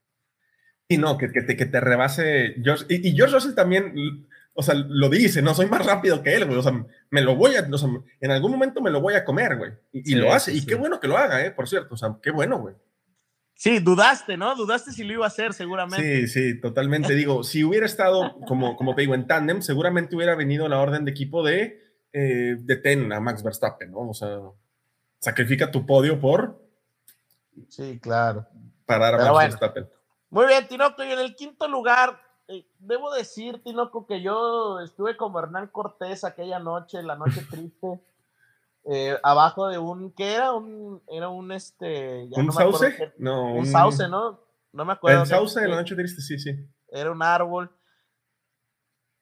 [0.87, 2.85] Y no, que, te, que te rebase George.
[2.89, 6.45] Y, y George Russell también o sea, lo dice, no soy más rápido que él,
[6.45, 6.57] güey.
[6.57, 6.73] O sea,
[7.09, 7.89] me lo voy a, o sea,
[8.19, 9.71] en algún momento me lo voy a comer, güey.
[9.91, 10.53] Y, lo hace.
[10.53, 11.51] y qué bueno que lo haga, ¿eh?
[11.51, 12.75] Por cierto, o sea, qué bueno, güey.
[13.55, 14.55] Sí, dudaste, ¿no?
[14.55, 16.27] Dudaste si lo iba a hacer, seguramente.
[16.27, 17.15] Sí, sí, totalmente.
[17.15, 21.05] Digo, si hubiera estado, como, como te digo, en tándem, seguramente hubiera venido la orden
[21.05, 24.09] de equipo de eh, detén a Max Verstappen, ¿no?
[24.09, 24.39] O sea,
[25.19, 26.61] sacrifica tu podio por.
[27.69, 28.47] Sí, claro.
[28.85, 29.87] Parar a Max Verstappen.
[30.29, 35.15] Muy bien, Tinoco, y en el quinto lugar, eh, debo decir, Tinoco, que yo estuve
[35.15, 38.01] con Hernán Cortés aquella noche, la noche triste,
[38.85, 40.53] eh, abajo de un, ¿qué era?
[40.53, 42.27] Un, era un, este...
[42.31, 43.13] ¿Un sauce?
[43.17, 44.41] no, un, sauce, ¿no?
[44.73, 45.21] No me acuerdo.
[45.21, 46.51] El sauce de la noche triste, sí, sí.
[46.89, 47.71] Era un árbol.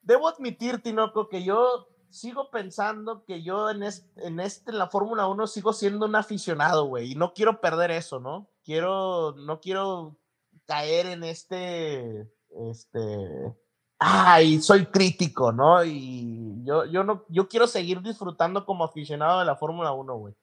[0.01, 4.87] Debo admitir, Tinoco, que yo sigo pensando que yo en este, en, este, en la
[4.87, 8.49] Fórmula 1 sigo siendo un aficionado, güey, y no quiero perder eso, ¿no?
[8.63, 10.17] Quiero, no quiero
[10.65, 12.29] caer en este
[12.69, 13.55] este,
[13.99, 15.83] ay, soy crítico, ¿no?
[15.83, 20.35] Y yo, yo no, yo quiero seguir disfrutando como aficionado de la Fórmula 1, güey.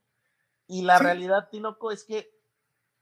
[0.68, 2.30] Y la realidad, Tinoco, es que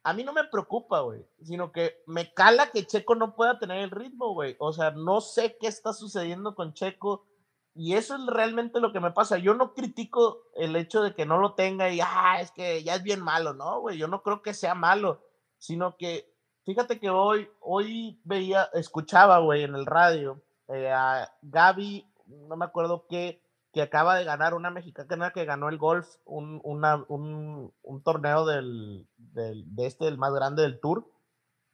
[0.05, 3.79] a mí no me preocupa, güey, sino que me cala que Checo no pueda tener
[3.79, 4.55] el ritmo, güey.
[4.61, 7.27] O sea, no sé qué está sucediendo con Checo.
[7.75, 9.37] Y eso es realmente lo que me pasa.
[9.37, 12.95] Yo no critico el hecho de que no lo tenga y, ah, es que ya
[12.95, 13.99] es bien malo, ¿no, güey?
[13.99, 15.21] Yo no creo que sea malo,
[15.59, 16.33] sino que
[16.67, 22.65] Fíjate que hoy, hoy veía, escuchaba, güey, en el radio eh, a Gaby, no me
[22.65, 23.41] acuerdo qué,
[23.73, 29.87] que acaba de ganar una mexicana que ganó el golf, un, un, torneo del, de
[29.87, 31.09] este, el más grande del tour.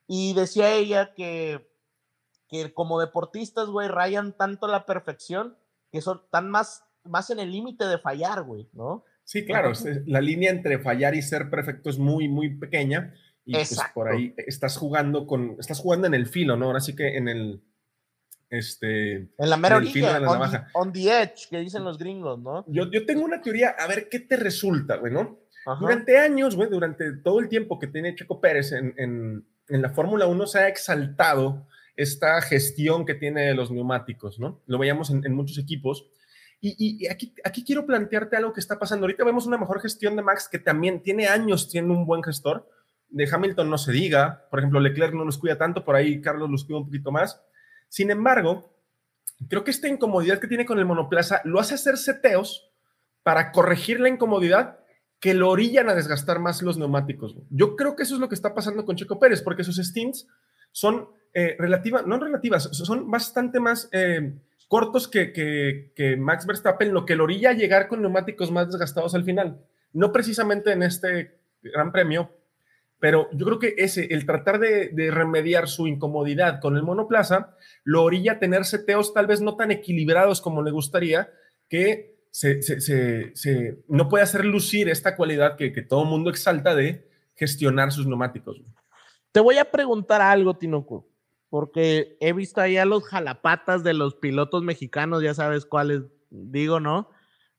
[0.06, 1.66] Y decía ella que,
[2.46, 5.56] que como deportistas, güey, rayan tanto la perfección
[5.90, 9.04] que son tan más, más en el límite de fallar, güey, ¿no?
[9.24, 9.72] Sí, claro,
[10.04, 14.34] la línea entre fallar y ser perfecto es muy, muy pequeña y pues por ahí
[14.46, 16.66] estás jugando con, estás jugando en el filo, ¿no?
[16.66, 17.62] Ahora sí que en el,
[18.50, 19.16] este...
[19.16, 20.20] En la mera orilla,
[20.74, 22.64] on, the, edge, que dicen los gringos, ¿no?
[22.68, 25.40] Yo, yo tengo una teoría, a ver qué te resulta, güey, ¿no?
[25.80, 29.90] Durante años, güey, durante todo el tiempo que tiene Checo Pérez en, en, en la
[29.90, 34.60] Fórmula 1 se ha exaltado esta gestión que tiene de los neumáticos, ¿no?
[34.66, 36.08] Lo veíamos en, en muchos equipos.
[36.60, 39.04] Y, y, aquí, aquí quiero plantearte algo que está pasando.
[39.04, 42.68] Ahorita vemos una mejor gestión de Max, que también tiene años, tiene un buen gestor,
[43.12, 46.50] de Hamilton no se diga, por ejemplo, Leclerc no los cuida tanto, por ahí Carlos
[46.50, 47.40] los cuida un poquito más.
[47.88, 48.74] Sin embargo,
[49.48, 52.70] creo que esta incomodidad que tiene con el monoplaza lo hace hacer seteos
[53.22, 54.78] para corregir la incomodidad
[55.20, 57.36] que lo orillan a desgastar más los neumáticos.
[57.50, 60.26] Yo creo que eso es lo que está pasando con Checo Pérez, porque sus stints
[60.72, 64.34] son eh, relativas, no relativas, son bastante más eh,
[64.68, 68.66] cortos que, que, que, Max Verstappen, lo que lo orilla a llegar con neumáticos más
[68.66, 69.60] desgastados al final.
[69.92, 72.30] No precisamente en este gran premio,
[73.02, 78.04] pero yo creo que ese, el tratar de, remediar su incomodidad con el monoplaza, lo
[78.04, 81.28] orilla a tener seteos tal vez no tan equilibrados como le gustaría,
[81.68, 82.60] que se,
[83.88, 88.62] no puede hacer lucir esta cualidad que, que todo mundo exalta de gestionar sus neumáticos.
[89.32, 91.08] Te voy a preguntar algo, Tinoco,
[91.50, 96.78] porque he visto ahí a los jalapatas de los pilotos mexicanos, ya sabes cuáles digo,
[96.78, 97.10] ¿no?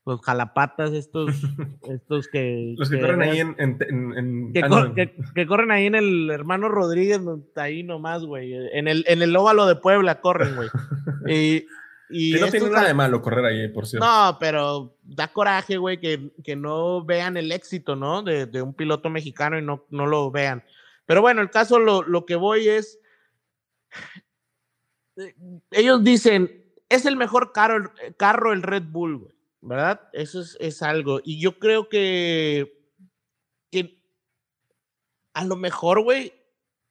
[0.05, 1.31] Los jalapatas, estos,
[1.89, 2.75] estos que...
[2.77, 3.55] Los que, corren ahí en...
[3.57, 4.93] en, ah,
[5.33, 7.21] que, corren ahí en el hermano Rodríguez,
[7.55, 8.53] ahí nomás, güey.
[8.53, 10.69] En el, en el óvalo de Puebla corren, güey.
[11.27, 11.65] y,
[12.09, 14.05] y no tiene nada de malo correr ahí, por cierto.
[14.05, 18.23] No, pero da coraje, güey, que, que no vean el éxito, ¿no?
[18.23, 20.63] De, de, un piloto mexicano y no, no lo vean.
[21.05, 22.99] Pero bueno, el caso, lo, lo que voy es...
[25.15, 25.33] Eh,
[25.71, 29.33] ellos dicen, es el mejor carro, carro el Red Bull, güey.
[29.63, 30.01] ¿Verdad?
[30.13, 31.21] Eso es, algo.
[31.23, 32.81] Y yo creo que
[33.71, 34.03] que
[35.33, 36.33] a lo mejor, güey,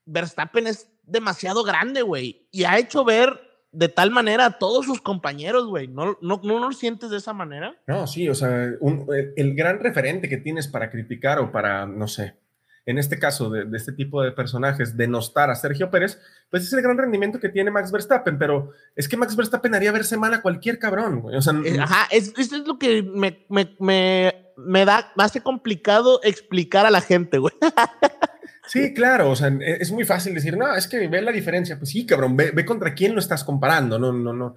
[0.04, 5.00] Verstappen es demasiado grande, güey, y ha hecho ver de tal manera a todos sus
[5.00, 5.88] compañeros, güey.
[5.88, 7.74] ¿No, no, ¿No lo sientes de esa manera?
[7.86, 12.34] No, sí, o sea, el, gran referente que tienes para criticar o para, no sé,
[12.84, 16.82] en este caso de, este tipo de personajes, denostar a Sergio Pérez, pues es el
[16.82, 20.42] gran rendimiento que tiene Max Verstappen, pero es que Max Verstappen haría verse mal a
[20.42, 21.36] cualquier cabrón, güey.
[21.36, 25.40] O sea, eh, Ajá, es, es lo que me, me, me, me da, me hace
[25.40, 27.54] complicado explicar a la gente, güey.
[28.72, 31.76] Sí, claro, o sea, es muy fácil decir, no, es que ve la diferencia.
[31.78, 34.54] Pues sí, cabrón, ve, contra quién lo estás comparando, no, no, no.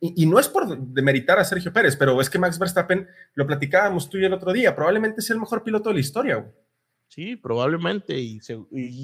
[0.00, 4.08] Y, no es por demeritar a Sergio Pérez, pero es que Max Verstappen, lo platicábamos
[4.08, 6.52] tú y el otro día, probablemente es el mejor piloto de la historia, güey.
[7.12, 8.40] Sí, probablemente, y,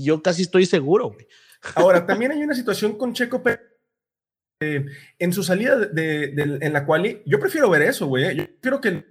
[0.02, 1.28] yo casi estoy seguro, güey.
[1.74, 3.60] Ahora, también hay una situación con Checo Pérez.
[4.62, 4.86] Eh,
[5.18, 8.24] en su salida de, en la cual yo prefiero ver eso, güey.
[8.24, 8.34] ¿eh?
[8.34, 9.04] Yo prefiero que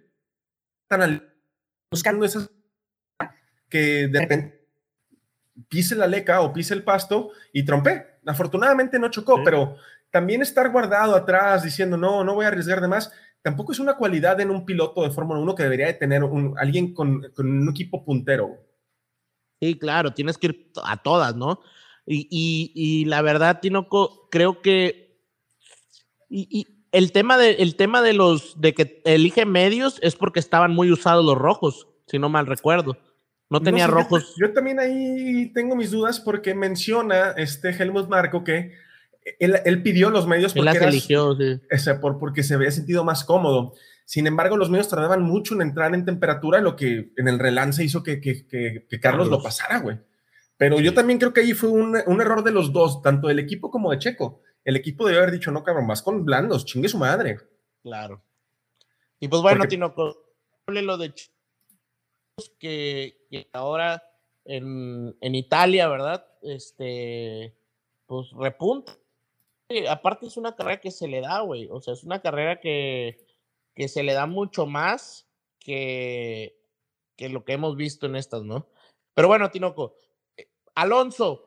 [0.90, 1.24] están
[1.92, 2.50] buscando esas
[3.70, 4.68] que de repente
[5.70, 8.18] pise la leca o pise el pasto y trompé.
[8.26, 9.78] Afortunadamente no chocó, pero
[10.10, 13.96] también estar guardado atrás diciendo, no, no voy a arriesgar de más, tampoco es una
[13.96, 17.70] cualidad en un piloto de Fórmula 1 que debería de tener un, alguien con, un
[17.70, 18.67] equipo puntero.
[19.62, 21.60] Sí, claro, tienes que ir a todas, ¿no?
[22.06, 25.20] Y, la verdad, Tinoco, creo que
[26.30, 30.74] y, el tema de el tema de los de que elige medios es porque estaban
[30.74, 32.98] muy usados los rojos, si no mal recuerdo.
[33.50, 34.34] No tenía rojos.
[34.38, 38.74] Yo, también ahí tengo mis dudas porque menciona este Helmut Marco que
[39.40, 41.38] él, pidió los medios porque, él eligió,
[41.70, 43.74] ese, por, porque se había sentido más cómodo.
[44.08, 47.84] Sin embargo, los medios tardaban mucho en entrar en temperatura, lo que en el relance
[47.84, 50.00] hizo que, que, que, Carlos, lo pasara, güey.
[50.56, 53.40] Pero yo también creo que ahí fue un, un, error de los dos, tanto del
[53.40, 54.42] equipo como de Checo.
[54.64, 57.38] El equipo debe haber dicho, no, cabrón, vas con blandos, chingue su madre.
[57.84, 58.24] Claro.
[59.20, 59.94] Y pues bueno, Tino,
[60.68, 61.38] lo de Checo
[62.60, 64.02] que, ahora
[64.46, 66.26] en, Italia, ¿verdad?
[66.44, 67.58] Este,
[68.06, 68.98] pues repunta.
[69.90, 71.68] aparte es una carrera que se le da, güey.
[71.70, 73.27] O sea, es una carrera que,
[73.78, 75.28] que se le da mucho más
[75.60, 76.60] que,
[77.16, 78.68] que lo que hemos visto en estas, ¿no?
[79.14, 79.94] Pero bueno, Tinoco,
[80.36, 81.44] eh, Alonso.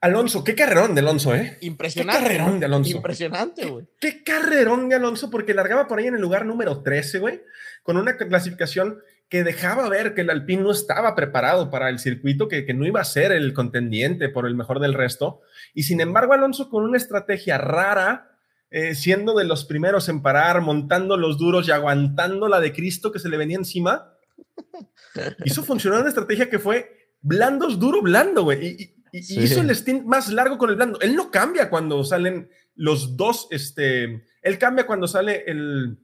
[0.00, 1.58] Alonso, qué carrerón de Alonso, ¿eh?
[1.62, 2.22] Impresionante.
[2.22, 2.96] Qué carrerón de Alonso.
[2.96, 3.86] Impresionante, güey.
[3.98, 7.42] Qué, qué, carrerón de Alonso, porque largaba por ahí en el lugar número 13, güey,
[7.82, 12.46] con una clasificación que dejaba ver que el Alpine no estaba preparado para el circuito,
[12.46, 15.40] que, no iba a ser el contendiente por el mejor del resto.
[15.74, 18.35] Y sin embargo, Alonso con una estrategia rara,
[18.70, 23.12] eh, siendo de los primeros en parar, montando los duros y aguantando la de Cristo
[23.12, 24.12] que se le venía encima,
[25.44, 28.66] hizo funcionar una estrategia que fue blandos, duro, blando, güey.
[28.66, 31.00] Y, hizo el stint más largo con el blando.
[31.00, 35.98] Él no cambia cuando salen los dos, este, él cambia cuando sale el,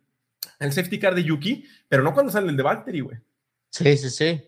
[0.59, 3.19] el safety car de Yuki, pero no cuando sale el de Valtteri, güey.
[3.71, 4.43] Sí, sí, sí.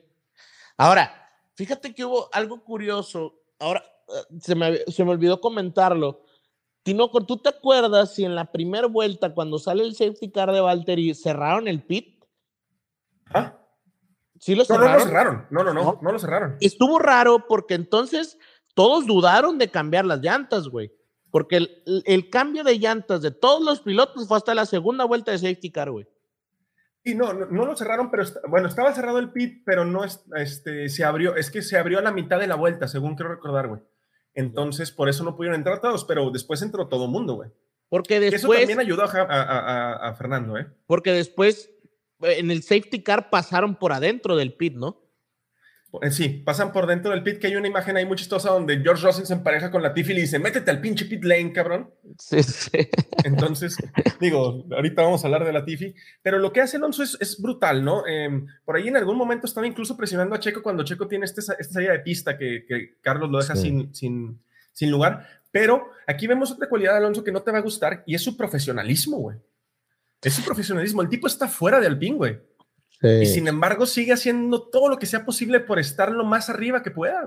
[0.77, 3.43] Ahora, fíjate que hubo algo curioso.
[3.59, 6.24] Ahora, eh, se me, se me olvidó comentarlo.
[6.85, 10.61] Tinoco, ¿tú te acuerdas si en la primera vuelta, cuando sale el safety car de
[10.61, 12.23] Valtteri, cerraron el pit?
[13.33, 13.59] ¿Ah?
[14.39, 14.91] ¿Sí lo cerraron?
[14.91, 15.47] No, no lo cerraron.
[15.49, 16.57] No, no, no, no, lo cerraron.
[16.61, 18.39] Estuvo raro porque entonces
[18.75, 20.93] todos dudaron de cambiar las llantas, güey.
[21.31, 25.39] Porque el, cambio de llantas de todos los pilotos fue hasta la segunda vuelta de
[25.39, 26.07] safety car, güey.
[27.03, 31.05] Y no, no, lo cerraron, pero bueno, estaba cerrado el pit, pero no este, se
[31.05, 33.81] abrió, es que se abrió a la mitad de la vuelta, según quiero recordar, güey.
[34.35, 37.51] Entonces, por eso no pudieron entrar todos, pero después entró todo el mundo, güey.
[37.89, 38.43] Porque después.
[38.43, 40.67] eso también ayudó a, a, Fernando, ¿eh?
[40.87, 41.71] Porque después
[42.21, 45.04] en el safety car pasaron por adentro del pit, ¿no?
[46.03, 48.81] Eh, sí, pasan por dentro del pit, que hay una imagen ahí muy chistosa donde
[48.81, 51.53] George Russell se empareja con la Tiffy y le dice, métete al pinche pit lane,
[51.53, 51.91] cabrón.
[52.19, 52.71] Sí, sí.
[53.25, 53.77] Entonces,
[54.21, 57.85] digo, ahorita vamos a hablar de la Tiffy, pero lo que hace Alonso es, brutal,
[57.85, 58.07] ¿no?
[58.07, 61.41] Em, por ahí en algún momento estaba incluso presionando a Checo cuando Checo tiene este,
[61.41, 62.65] esta salida de pista que,
[63.01, 64.41] Carlos lo deja sin, sin,
[64.73, 68.03] sin lugar, pero aquí vemos otra cualidad de Alonso que no te va a gustar
[68.07, 69.37] y es su profesionalismo, güey.
[70.25, 71.03] Es su profesionalismo.
[71.03, 72.41] El tipo está fuera de Alpine, güey.
[73.05, 76.83] Y sin embargo sigue haciendo todo lo que sea posible por estar lo más arriba
[76.83, 77.25] que pueda,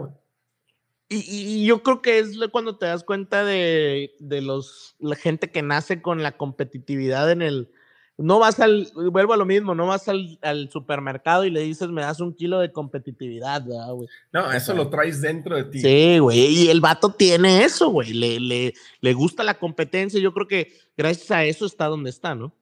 [1.09, 6.01] Y, yo creo que es cuando te das cuenta de, los, la gente que nace
[6.01, 7.71] con la competitividad en el...
[8.19, 12.01] No vas al, vuelvo a lo mismo, no vas al, supermercado y le dices, me
[12.01, 14.09] das un kilo de competitividad, güey?
[14.34, 15.82] No, eso lo traes dentro de ti.
[15.82, 20.34] Sí, güey, y el vato tiene eso, güey, le, le, le gusta la competencia, yo
[20.34, 22.55] creo que gracias a eso está donde está, ¿no?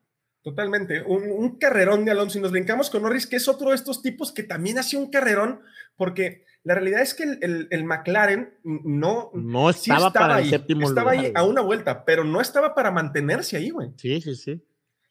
[0.46, 1.02] Totalmente.
[1.02, 2.38] Un, carrerón de Alonso.
[2.38, 5.10] Y nos brincamos con Norris, que es otro de estos tipos que también hace un
[5.10, 5.62] carrerón,
[5.98, 11.14] porque la realidad es que el, McLaren no, no estaba para ahí, el séptimo Estaba
[11.14, 13.90] ahí a una vuelta, pero no estaba para mantenerse ahí, güey.
[13.98, 14.64] Sí, sí, sí.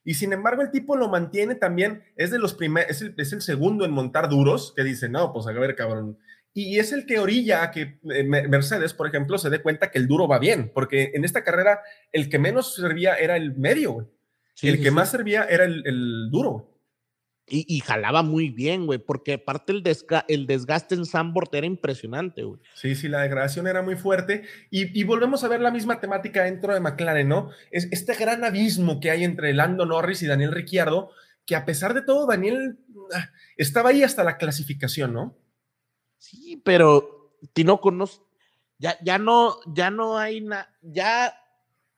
[0.04, 3.32] Y sin embargo, el tipo lo mantiene también, es de los primeros, es el, es
[3.32, 6.16] el segundo en montar duros, que dice, no, pues a ver, cabrón.
[6.52, 9.98] Y es el que orilla a que eh, Mercedes, por ejemplo, se dé cuenta que
[9.98, 11.80] el duro va bien, porque en esta carrera
[12.12, 14.06] el que menos servía era el medio, güey.
[14.62, 16.74] El que más servía era el, el duro.
[17.46, 19.82] Y, jalaba muy bien, güey, porque aparte el,
[20.28, 22.58] el desgaste en Sambort era impresionante, güey.
[22.74, 24.44] Sí, sí, la degradación era muy fuerte.
[24.70, 27.50] Y, volvemos a ver la misma temática dentro de McLaren, ¿no?
[27.70, 31.10] Es este gran abismo que hay entre Lando Norris y Daniel Ricciardo,
[31.44, 32.78] que a pesar de todo, Daniel
[33.14, 33.28] ah,
[33.58, 35.36] estaba ahí hasta la clasificación, ¿no?
[36.16, 38.06] Sí, pero Tinoco no,
[38.78, 40.48] ya, ya no, ya no hay
[40.80, 41.34] ya,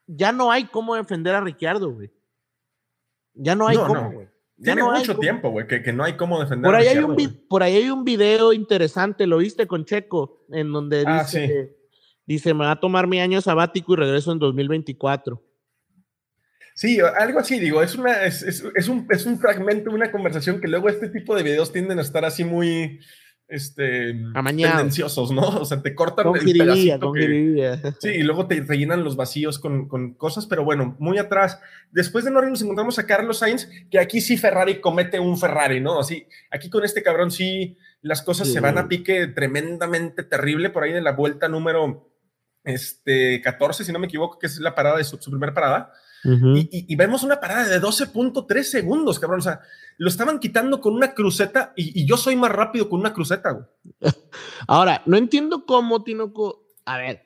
[0.07, 2.11] ya no hay cómo defender a Ricciardo, güey.
[3.37, 4.27] Ya no hay cómo, güey.
[4.61, 6.71] Tiene mucho tiempo, güey, que, no hay cómo defender.
[6.71, 7.15] Por ahí, hay un
[7.47, 11.77] por ahí hay un video interesante, lo viste con Checo, en donde ah, dice,
[12.25, 15.43] dice, me va a tomar mi año sabático y regreso en 2024.
[16.73, 20.67] Sí, algo así, digo, es, una, es, es, un, es un fragmento una conversación que
[20.67, 22.99] luego este tipo de videos tienden a estar así muy,
[23.47, 25.47] este, tendenciosos, ¿no?
[25.61, 27.13] O sea, te cortan el pedacito
[27.99, 31.59] Sí, y luego te rellenan los vacíos con, con, cosas, pero bueno, muy atrás.
[31.91, 35.79] Después de Norris nos encontramos a Carlos Sainz, que aquí sí Ferrari comete un Ferrari,
[35.79, 35.99] ¿no?
[35.99, 40.83] Así, aquí con este cabrón sí las cosas se van a pique tremendamente terrible por
[40.83, 42.13] ahí de la vuelta número
[42.63, 45.93] este, 14, si no me equivoco, que es la parada de su, su primera parada
[46.23, 49.39] y, vemos una parada de 12.3 segundos, cabrón.
[49.39, 49.61] O sea,
[49.97, 53.65] lo estaban quitando con una cruceta y, yo soy más rápido con una cruceta, güey.
[54.67, 56.65] Ahora, no entiendo cómo, Tinoco.
[56.85, 57.25] A ver,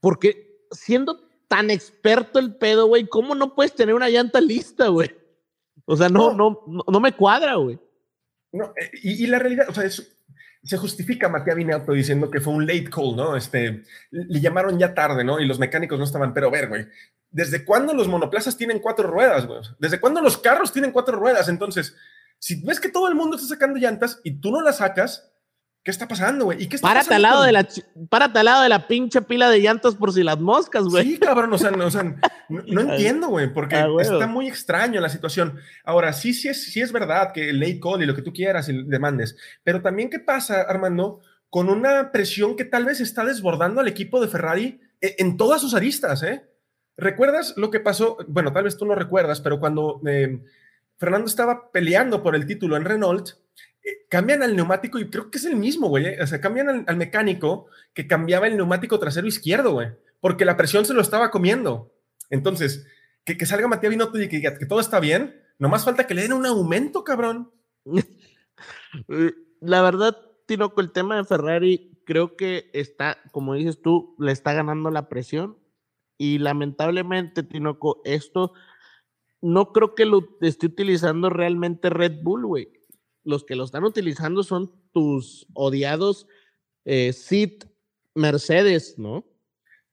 [0.00, 5.10] porque siendo tan experto el pedo, güey, ¿cómo no puedes tener una llanta lista, güey?
[5.84, 7.78] O sea, no, no, no, me cuadra, güey.
[8.52, 9.88] No, eh, y, la realidad, o sea,
[10.66, 13.36] se justifica Matías Binotto diciendo que fue un late call, ¿no?
[13.36, 15.38] Este, le llamaron ya tarde, ¿no?
[15.38, 16.86] Y los mecánicos no estaban, pero ver, güey,
[17.30, 19.60] ¿desde cuándo los monoplazas tienen cuatro ruedas, güey?
[19.78, 21.48] ¿Desde cuándo los carros tienen cuatro ruedas?
[21.48, 21.94] Entonces,
[22.38, 25.32] si ves que todo el mundo está sacando llantas y tú no las sacas,
[25.86, 26.64] ¿qué está pasando, güey?
[26.64, 27.68] ¿Y qué está párate Al lado de la,
[28.08, 31.04] párate al lado de la pinche pila de llantas por si las moscas, güey.
[31.04, 31.86] Sí, cabrón, o sea, no,
[32.48, 35.60] no, entiendo, güey, porque ah, está muy extraño la situación.
[35.84, 38.32] Ahora, sí, sí es, sí es verdad que el late call y lo que tú
[38.32, 41.20] quieras y demandes, pero también, ¿qué pasa, Armando?
[41.50, 45.60] Con una presión que tal vez está desbordando al equipo de Ferrari eh, en todas
[45.60, 46.44] sus aristas, ¿eh?
[46.96, 48.16] ¿Recuerdas lo que pasó?
[48.26, 50.42] Bueno, tal vez tú no recuerdas, pero cuando eh,
[50.98, 53.36] Fernando estaba peleando por el título en Renault,
[54.08, 56.06] cambian al neumático y creo que es el mismo, güey.
[56.06, 59.88] Eh, o sea, cambian al, mecánico que cambiaba el neumático trasero izquierdo, güey,
[60.20, 61.92] porque la presión se lo estaba comiendo.
[62.30, 62.86] Entonces,
[63.24, 66.32] que, salga Matías Binotto y que, que todo está bien, nomás falta que le den
[66.32, 67.50] un aumento, cabrón.
[69.60, 70.16] La verdad,
[70.46, 75.08] Tinoco, el tema de Ferrari creo que está, como dices tú, le está ganando la
[75.08, 75.58] presión
[76.18, 78.52] y lamentablemente, Tinoco, esto
[79.42, 82.75] no creo que lo esté utilizando realmente Red Bull, güey.
[83.26, 86.26] Los que lo están utilizando son tus odiados
[86.86, 87.12] eh,
[88.14, 89.26] Mercedes, ¿no?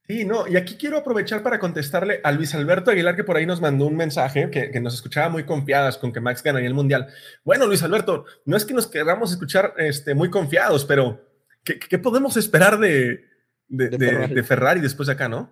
[0.06, 3.46] Sí, no, y aquí quiero aprovechar para contestarle a Luis Alberto Aguilar, que por ahí
[3.46, 7.08] nos mandó un mensaje que, nos escuchaba muy confiadas con que Max ganaría el Mundial.
[7.42, 11.24] Bueno, Luis Alberto, no es que nos queramos escuchar este, muy confiados, pero
[11.62, 13.24] ¿qué, podemos esperar de,
[13.68, 15.50] de, Ferrari después de acá, no?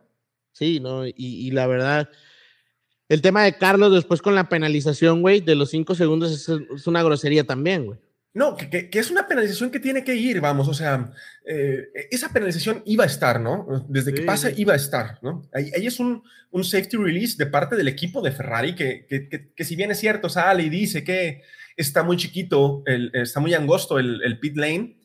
[0.52, 1.06] Sí, ¿no?
[1.06, 2.10] Y, la verdad,
[3.12, 7.02] el tema de Carlos después con la penalización, güey, de los cinco segundos es, una
[7.02, 7.98] grosería también, güey.
[8.32, 11.12] No, que, es una penalización que tiene que ir, vamos, o sea,
[11.44, 13.84] eh, esa penalización iba a estar, ¿no?
[13.86, 15.42] Desde que pasa iba a estar, ¿no?
[15.52, 19.06] Ahí, es un, un, safety release de parte del equipo de Ferrari que,
[19.54, 21.42] que, si bien es cierto, sale y dice que
[21.76, 25.02] está muy chiquito, el, está muy angosto el, el pit lane,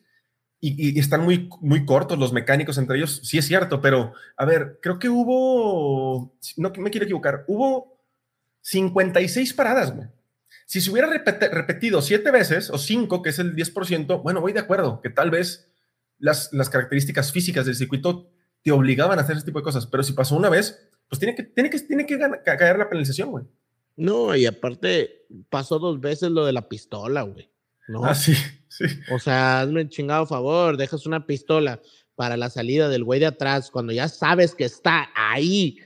[0.60, 4.78] y, están muy, muy cortos los mecánicos entre ellos, sí es cierto, pero a ver,
[4.82, 7.97] creo que hubo, no me quiero equivocar, hubo
[8.70, 10.08] 56 paradas, güey.
[10.66, 14.60] Si se hubiera repetido siete veces o cinco, que es el 10%, bueno, voy de
[14.60, 15.72] acuerdo, que tal vez
[16.18, 18.30] las, las características físicas del circuito
[18.62, 21.34] te obligaban a hacer ese tipo de cosas, pero si pasó una vez, pues tiene
[21.34, 23.46] que, tiene que, tiene que caer la penalización, güey.
[23.96, 27.50] No, y aparte pasó dos veces lo de la pistola, güey.
[27.88, 28.04] ¿no?
[28.04, 28.34] Ah, sí,
[28.68, 28.84] sí.
[29.10, 31.80] O sea, hazme un chingado favor, dejas una pistola
[32.16, 35.78] para la salida del güey de atrás cuando ya sabes que está ahí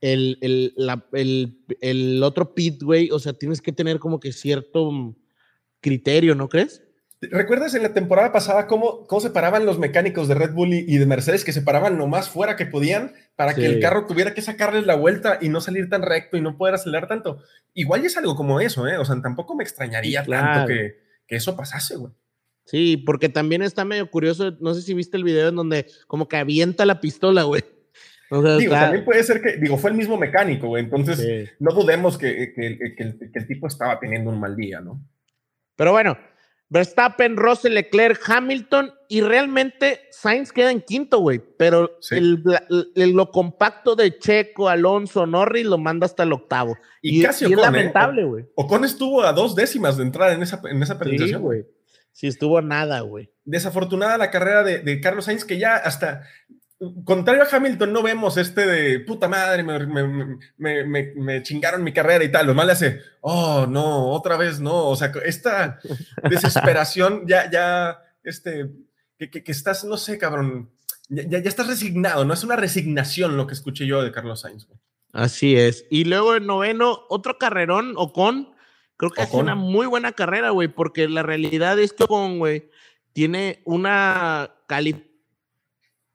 [0.00, 0.74] el, el,
[1.12, 3.10] el, el otro pit, güey.
[3.10, 5.14] O sea, tienes que tener como que cierto
[5.80, 6.82] criterio, ¿no crees?
[7.20, 10.98] ¿Recuerdas en la temporada pasada cómo, cómo se paraban los mecánicos de Red Bull y,
[10.98, 14.34] de Mercedes que se paraban lo más fuera que podían para que el carro tuviera
[14.34, 17.42] que sacarles la vuelta y no salir tan recto y no poder acelerar tanto?
[17.74, 18.98] Igual es algo como eso, ¿eh?
[18.98, 22.12] O sea, tampoco me extrañaría tanto que, que eso pasase, güey.
[22.64, 26.28] Sí, porque también está medio curioso, no sé si viste el video en donde como
[26.28, 27.64] que avienta la pistola, güey.
[28.30, 32.52] Digo, también puede ser que, digo, fue el mismo mecánico, güey, entonces no dudemos que,
[32.54, 35.00] que, el, que el tipo estaba teniendo un mal día, ¿no?
[35.76, 36.18] Pero bueno,
[36.70, 41.40] Verstappen, Russell, Leclerc, Hamilton y realmente Sainz queda en quinto, güey.
[41.56, 42.42] Pero el,
[43.12, 46.76] lo compacto de Checo, Alonso, Norris lo manda hasta el octavo.
[47.00, 47.56] Y, casi es ¿eh?
[47.56, 48.46] lamentable, güey.
[48.54, 51.64] Ocon estuvo a dos décimas de entrar en esa, en esa Sí, güey.
[52.12, 53.32] Sí, estuvo nada, güey.
[53.44, 56.24] Desafortunada la carrera de, de Carlos Sainz, que ya hasta
[57.04, 62.46] contrario a Hamilton, no vemos este de puta madre, me, chingaron mi carrera y tal.
[62.46, 64.88] Lo mal le hace, oh, no, otra vez no.
[64.88, 65.80] O sea, esta
[66.28, 68.70] desesperación ya, ya, este,
[69.18, 70.70] que, estás, no sé, cabrón,
[71.08, 74.68] ya, ya, estás resignado, no es una resignación lo que escuché yo de Carlos Sainz.
[75.12, 75.86] Así es.
[75.90, 78.54] Y luego el noveno, otro carrerón, Ocon.
[78.96, 82.68] Creo que es una muy buena carrera, güey, porque la realidad es que Ocon, güey,
[83.12, 85.08] tiene una cali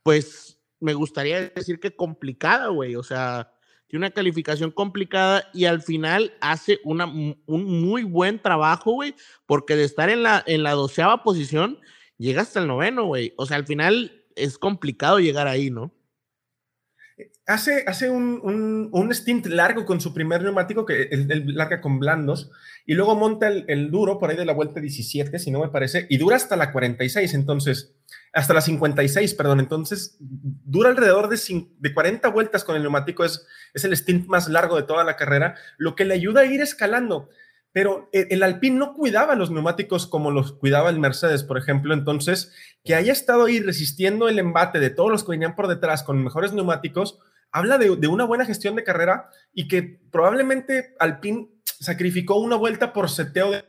[0.04, 0.53] pues
[0.84, 2.96] me gustaría decir que complicada, güey.
[2.96, 3.52] O sea,
[3.88, 9.16] tiene una calificación complicada y al final hace una, un muy buen trabajo, güey,
[9.46, 11.80] porque de estar en la, en la doceava posición,
[12.18, 13.34] llega hasta el noveno, güey.
[13.38, 15.94] O sea, al final es complicado llegar ahí, ¿no?
[17.46, 22.50] Hace, hace un, un, stint largo con su primer neumático, que él, larga con blandos,
[22.86, 26.08] y luego monta el, duro por ahí de la vuelta 17, si no me parece,
[26.10, 27.34] y dura hasta la 46.
[27.34, 27.96] Entonces,
[28.32, 29.60] hasta las 56, perdón.
[29.60, 31.38] Entonces, dura alrededor de,
[31.80, 35.16] de 40 vueltas con el neumático, es, es el stint más largo de toda la
[35.16, 37.30] carrera, lo que le ayuda a ir escalando.
[37.74, 41.94] Pero e, el Alpine no cuidaba los neumáticos como los cuidaba el Mercedes, por ejemplo.
[41.94, 42.54] Entonces,
[42.86, 46.24] que haya estado ahí resistiendo el embate de todos los que venían por detrás con
[46.24, 47.20] mejores neumáticos,
[47.52, 51.50] habla de, una buena gestión de carrera y que probablemente Alpine
[51.80, 53.66] sacrificó una vuelta por seteo de...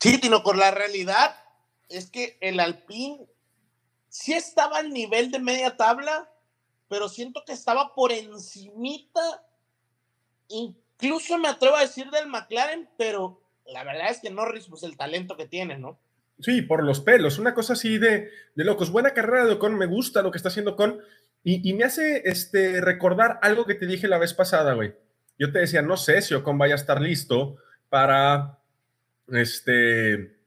[0.00, 1.36] Sí, Tino, con la realidad
[1.88, 3.26] es que el Alpine
[4.08, 6.30] sí estaba al nivel de media tabla,
[6.88, 9.20] pero siento que estaba por encimita,
[11.00, 14.96] incluso me atrevo a decir del McLaren, pero la verdad es que Norris, pues el
[14.96, 15.98] talento que tiene, ¿no?
[16.40, 18.90] Sí, por los pelos, una cosa así de, de locos.
[18.90, 21.00] Buena carrera de Ocon, me gusta lo que está haciendo Ocon,
[21.44, 24.94] y, y, me hace este, recordar algo que te dije la vez pasada, güey.
[25.38, 27.56] Yo te decía, no sé si Ocon vaya a estar listo
[27.90, 28.58] para
[29.28, 30.38] este,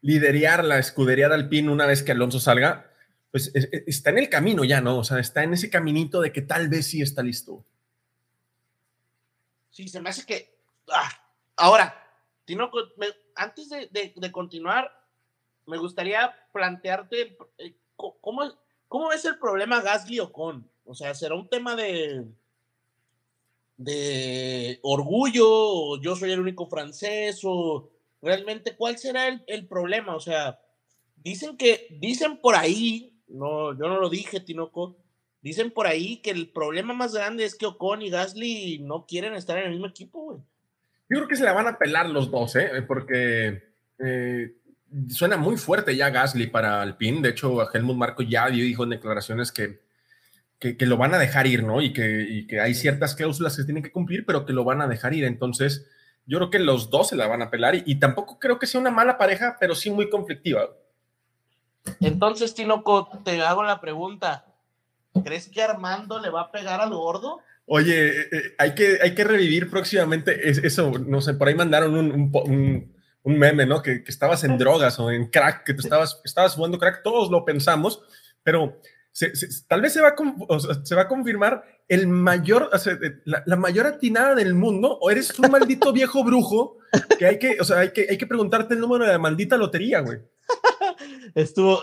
[0.00, 2.88] liderear la escudería de Alpine una vez que Alonso salga
[3.30, 3.52] pues
[3.86, 4.98] está en el camino ya, ¿no?
[4.98, 7.64] O sea, está en ese caminito de que tal vez sí está listo.
[9.78, 10.58] Sí, se me hace que...
[10.90, 11.08] Ah,
[11.54, 11.94] ahora,
[12.44, 12.68] Tino,
[13.36, 14.90] antes de, continuar,
[15.66, 18.42] me gustaría plantearte eh, cómo,
[18.88, 20.68] cómo es el problema Gasly o con.
[20.84, 22.24] O sea, ¿será un tema de,
[23.76, 27.88] de orgullo o yo soy el único francés o
[28.20, 30.16] realmente cuál será el, el problema?
[30.16, 30.58] O sea,
[31.18, 34.96] dicen que, dicen por ahí no, yo no lo dije, Tinoco.
[35.40, 39.34] Dicen por ahí que el problema más grande es que Ocon y Gasly no quieren
[39.34, 40.38] estar en el mismo equipo, güey.
[41.08, 42.82] Yo creo que se la van a pelar los dos, ¿eh?
[42.86, 43.62] Porque
[43.98, 44.52] eh,
[45.08, 47.22] suena muy fuerte ya Gasly para Alpine.
[47.22, 49.80] De hecho, Helmut Marco ya dijo en declaraciones que,
[50.58, 51.80] que, lo van a dejar ir, ¿no?
[51.80, 54.82] Y que, y que hay ciertas cláusulas que tienen que cumplir, pero que lo van
[54.82, 55.24] a dejar ir.
[55.24, 55.86] Entonces,
[56.26, 58.66] yo creo que los dos se la van a pelar y, y tampoco creo que
[58.66, 60.68] sea una mala pareja, pero sí muy conflictiva.
[62.00, 64.44] Entonces, Tinoco, te hago la pregunta.
[65.24, 67.40] ¿Crees que Armando le va a pegar al gordo?
[67.66, 70.90] Oye, eh, eh, hay, que, hay que revivir próximamente eso.
[70.90, 72.94] No sé, por ahí mandaron un,
[73.24, 73.82] meme, ¿no?
[73.82, 77.02] Que, estabas en drogas o en crack, que tú estabas, estabas jugando crack.
[77.02, 78.02] Todos lo pensamos,
[78.42, 78.80] pero
[79.68, 82.70] tal vez se va, a, se va a confirmar el mayor,
[83.24, 86.78] la, mayor atinada del mundo, o eres un maldito viejo brujo
[87.18, 89.56] que hay que, o sea, hay que, hay que preguntarte el número de la maldita
[89.56, 90.20] lotería, güey.
[91.34, 91.82] Estuvo,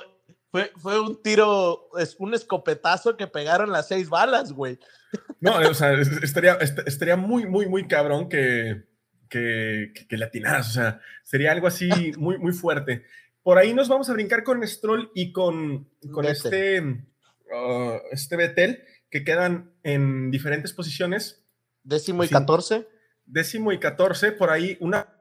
[0.56, 4.80] fue, fue un tiro, es un escopetazo que pegaron las seis balas, güey.
[5.42, 6.54] No, o sea, estaría,
[6.86, 8.86] estaría muy, muy, muy cabrón que,
[9.30, 13.04] que, que, atinaras, o sea, sería algo así muy, muy fuerte.
[13.44, 18.84] Por ahí nos vamos a brincar con Stroll y con, con este, uh, este Betel,
[19.10, 21.46] que quedan en diferentes posiciones.
[21.84, 22.88] Décimo y catorce.
[23.26, 25.15] Décimo y catorce, por ahí una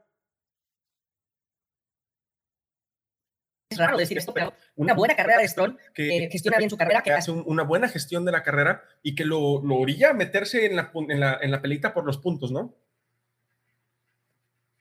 [3.76, 7.02] raro decir esto, pero una buena carrera de Stroll, que gestiona bien su carrera.
[7.02, 10.66] Que hace una buena gestión de la carrera y que lo, lo orilla a meterse
[10.66, 12.74] en la, en, la, en la pelita por los puntos, ¿no?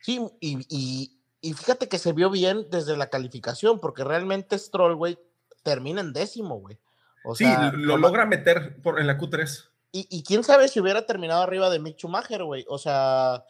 [0.03, 5.17] Sí, y, y, fíjate que se vio bien desde la calificación, porque realmente Stroll, güey,
[5.63, 6.77] termina en décimo, güey.
[7.23, 9.69] O sí, lo logra meter por, en la Q3.
[9.93, 12.65] Y, y, quién sabe si hubiera terminado arriba de Mick Schumacher, güey.
[12.67, 13.45] O sea,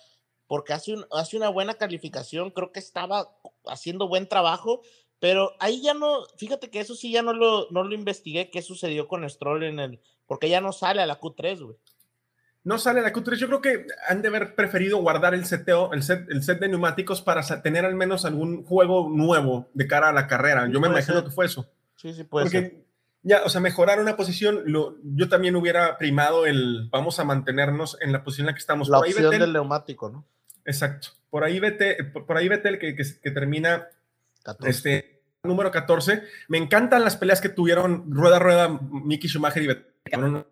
[0.45, 3.29] porque hace, un, hace una buena calificación, creo que estaba
[3.65, 4.81] haciendo buen trabajo
[5.24, 8.61] Pero ahí ya no, fíjate que eso sí ya no lo, no lo investigué, qué
[8.61, 11.78] sucedió con Stroll en el, porque ya no sale a la Q3, güey.
[12.65, 15.93] No sale a la Q3, yo creo que han de haber preferido guardar el seteo,
[15.93, 20.09] el set, el set de neumáticos para tener al menos algún juego nuevo de cara
[20.09, 20.67] a la carrera.
[20.69, 21.69] Yo me imagino que fue eso.
[21.95, 22.84] Sí, sí, puede ser.
[23.21, 27.97] Ya, o sea, mejorar una posición, lo, yo también hubiera primado el vamos a mantenernos
[28.01, 28.89] en la posición en la que estamos.
[28.89, 30.26] La opción del neumático, ¿no?
[30.65, 31.11] Exacto.
[31.30, 33.88] Por ahí vete, por, ahí vete el que, que, termina
[34.65, 35.12] este
[35.43, 36.23] número 14.
[36.47, 40.45] Me encantan las peleas que tuvieron rueda a rueda Mickey Schumacher y Vettel.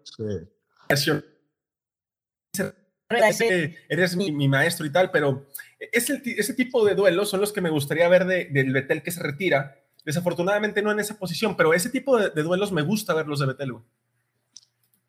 [3.89, 5.45] Eres mi, maestro y tal, pero
[5.79, 9.77] ese tipo de duelos son los que me gustaría ver del Vettel que se retira.
[10.03, 13.75] Desafortunadamente no en esa posición, pero ese tipo de, duelos me gusta verlos de Vettel.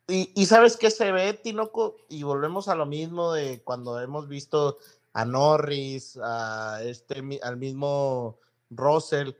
[0.07, 4.27] Y, y, sabes qué se ve, Tinoco, y volvemos a lo mismo de cuando hemos
[4.27, 4.77] visto
[5.13, 8.37] a Norris, a este, al mismo
[8.69, 9.31] Russell,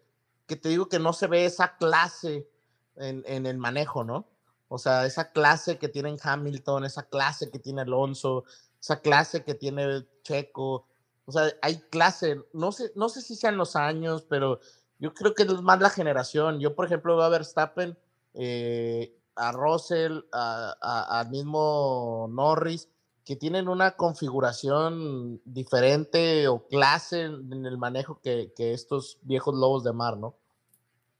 [0.46, 2.48] que te digo que no se ve esa clase
[2.96, 4.28] en, en, el manejo, ¿no?
[4.68, 8.44] O sea, esa clase que tiene Hamilton, esa clase que tiene Alonso,
[8.82, 10.88] esa clase que tiene Checo.
[11.26, 14.60] O sea, hay clase, no sé, no sé si sean los años, pero
[15.00, 16.60] yo creo que es más la generación.
[16.60, 17.98] Yo, por ejemplo, veo a Verstappen,
[18.34, 22.90] eh, a Russell, al mismo Norris,
[23.26, 29.94] que tienen una configuración diferente o clase en el manejo que, estos viejos lobos de
[29.94, 30.38] mar, ¿no?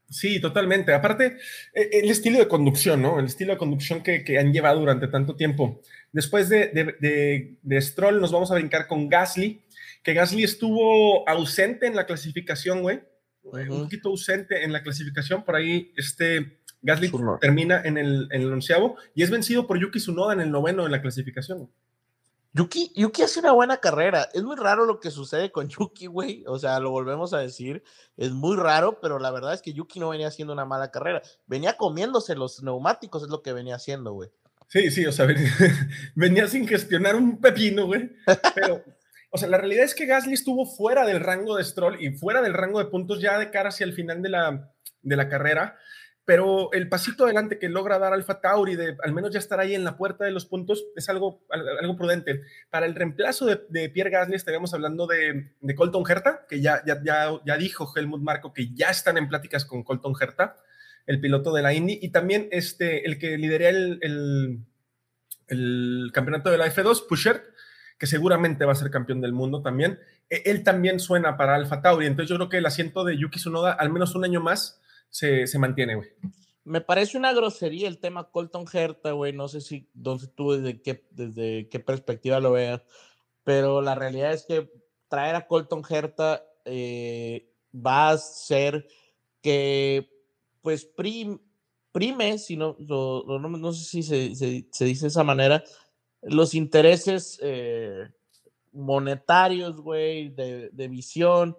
[0.10, 0.94] Sí, totalmente.
[0.94, 1.38] Aparte,
[1.74, 3.20] e, el estilo de conducción, ¿no?
[3.20, 5.82] El estilo de conducción que, han llevado durante tanto tiempo.
[6.12, 9.64] Después de, de, Stroll nos vamos a brincar con Gasly,
[10.04, 13.02] que Gasly estuvo ausente en la clasificación, güey.
[13.44, 15.44] Un poquito ausente en la clasificación.
[15.44, 20.00] Por ahí, este Gasly termina en el, en el onceavo y es vencido por Yuki
[20.00, 21.70] Tsunoda en el noveno en la clasificación.
[22.56, 24.30] Yuki, Yuki hace una buena carrera.
[24.32, 26.44] Es muy raro lo que sucede con Yuki, güey.
[26.48, 27.84] O sea, lo volvemos a decir.
[28.16, 31.22] Es muy raro, pero la verdad es que Yuki no venía haciendo una mala carrera.
[31.48, 34.30] Venía comiéndose los neumáticos, es lo que venía haciendo, güey.
[34.68, 35.28] Sí, sí, o sea,
[36.16, 38.12] venía, sin gestionar un pepino, güey.
[38.56, 38.84] Pero,
[39.32, 42.42] o sea, la realidad es que Gasly estuvo fuera del rango de Stroll y fuera
[42.42, 45.78] del rango de puntos ya de cara hacia el final de la, de la carrera
[46.26, 49.76] pero el pasito adelante que logra dar Alfa Tauri de al menos ya estar ahí
[49.76, 52.42] en la puerta de los puntos es algo, algo prudente.
[52.70, 57.02] Para el reemplazo de, Pierre Gasly estaríamos hablando de, Colton Herta, que ya, ya,
[57.46, 60.56] ya, dijo Helmut Marco que ya están en pláticas con Colton Herta,
[61.08, 64.00] el piloto de la Indy, y también este, el que lidera el,
[65.48, 67.44] el, campeonato de la F2, Pusher,
[68.00, 70.00] que seguramente va a ser campeón del mundo también.
[70.30, 73.40] E, él también suena para Alfa Tauri, entonces yo creo que el asiento de Yuki
[73.40, 74.80] Tsunoda al menos un año más
[75.14, 76.10] se, mantiene, güey.
[76.64, 79.32] Me parece una grosería el tema Colton Herta, güey.
[79.32, 82.82] No sé si, dónde tú desde qué, desde qué perspectiva lo veas,
[83.44, 84.72] pero la realidad es que
[85.08, 88.88] traer a Colton Herta eh, va a ser
[89.42, 90.10] que,
[90.62, 91.40] pues, prime,
[92.40, 95.64] si no, no, sé si se, dice de esa manera,
[96.24, 98.10] los intereses eh,
[98.72, 101.56] monetarios, güey, de, de visión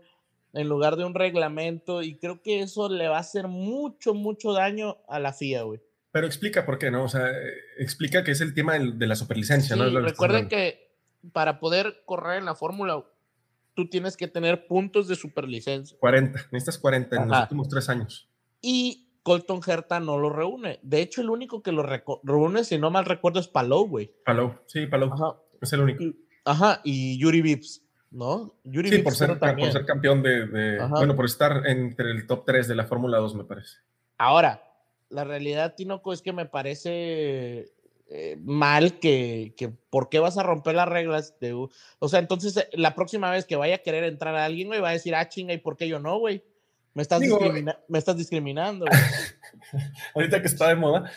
[0.54, 4.52] en lugar de un reglamento y creo que eso le va a hacer mucho, mucho
[4.52, 5.80] daño a la FIA, güey.
[6.12, 7.04] Pero explica por qué, ¿no?
[7.04, 7.28] O sea,
[7.76, 9.88] explica que es el tema de la superlicencia, ¿no?
[10.00, 10.92] recuerden que
[11.32, 13.04] para poder correr en la Fórmula,
[13.74, 15.96] tú tienes que tener puntos de superlicencia.
[15.98, 18.28] 40, necesitas 40 en los últimos tres años.
[18.60, 20.78] Y Colton Herta no lo reúne.
[20.82, 21.82] De hecho, el único que lo
[22.22, 24.12] reúne, si no mal recuerdo, es Palou, güey.
[24.24, 25.12] Palou, sí, Palou.
[25.12, 25.36] Ajá.
[25.60, 26.04] Es el único.
[26.44, 27.83] Ajá, y Yuri Vips.
[28.14, 28.54] ¿No?
[28.64, 32.68] Yuri sí, por ser, por ser, campeón de, bueno, por estar entre el top 3
[32.68, 33.78] de la Fórmula 2, me parece.
[34.16, 34.62] Ahora,
[35.10, 37.72] la realidad, Tinoco, es que me parece
[38.08, 41.34] eh, mal que, que, ¿por qué vas a romper las reglas?
[41.40, 44.68] De, o sea, entonces eh, la próxima vez que vaya a querer entrar a alguien,
[44.68, 46.42] güey, va a decir, ah, chinga, ¿y por qué yo no, güey?
[46.94, 47.20] Me estás,
[47.88, 48.86] me estás discriminando.
[50.14, 51.10] Ahorita que está de moda.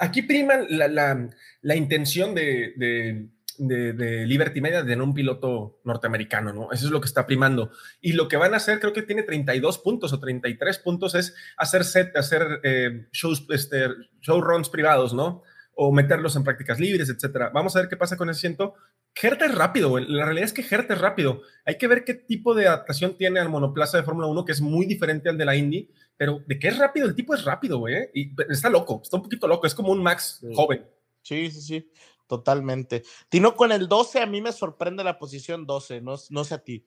[0.00, 1.30] aquí priman la, la,
[1.62, 3.28] la intención de, de,
[3.58, 6.72] Liberty Media de un piloto norteamericano, ¿no?
[6.72, 7.70] Eso es lo que está primando.
[8.00, 11.34] Y lo que van a hacer, creo que tiene 32 puntos o 33 puntos, es
[11.56, 13.88] hacer set, hacer eh, shows, este,
[14.20, 15.42] showruns privados, ¿no?
[15.74, 17.50] O meterlos en prácticas libres, etcétera.
[17.52, 18.74] Vamos a ver qué pasa con ese asiento.
[19.20, 21.42] Hertha es rápido, La realidad es que Hertha es rápido.
[21.64, 24.60] Hay que ver qué tipo de adaptación tiene al monoplaza de Fórmula 1, que es
[24.60, 27.78] muy diferente al de la Indy, pero de qué es rápido, el tipo es rápido,
[27.78, 27.94] güey.
[27.94, 28.10] ¿eh?
[28.14, 30.84] Y está loco, está un poquito loco, es como un Max joven.
[31.22, 31.90] Sí, sí, sí.
[32.26, 33.02] Totalmente.
[33.28, 36.58] Tino con el 12, a mí me sorprende la posición 12, no, no sé a
[36.58, 36.86] ti.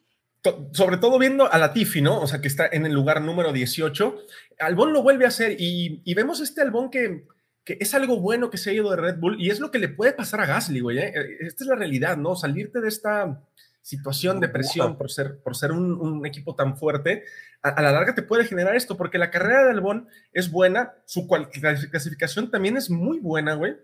[0.71, 2.21] Sobre todo viendo a la Tiffy, ¿no?
[2.21, 4.17] O sea, que está en el lugar número 18.
[4.59, 7.25] Albón lo vuelve a hacer y, vemos este Albón que,
[7.65, 9.79] que, es algo bueno que se ha ido de Red Bull y es lo que
[9.79, 10.99] le puede pasar a Gasly, güey.
[10.99, 11.13] ¿eh?
[11.41, 12.35] Esta es la realidad, ¿no?
[12.35, 13.41] Salirte de esta,
[13.87, 17.23] situación de presión por ser, por ser un, equipo tan fuerte,
[17.61, 21.25] a, la larga te puede generar esto, porque la carrera de Albón es buena, su
[21.25, 23.77] clasificación también es muy buena, güey.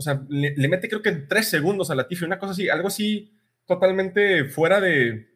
[0.00, 2.88] O sea, le, mete creo que tres segundos a la Tiffy, una cosa así, algo
[2.88, 3.30] así
[3.66, 5.28] totalmente fuera de,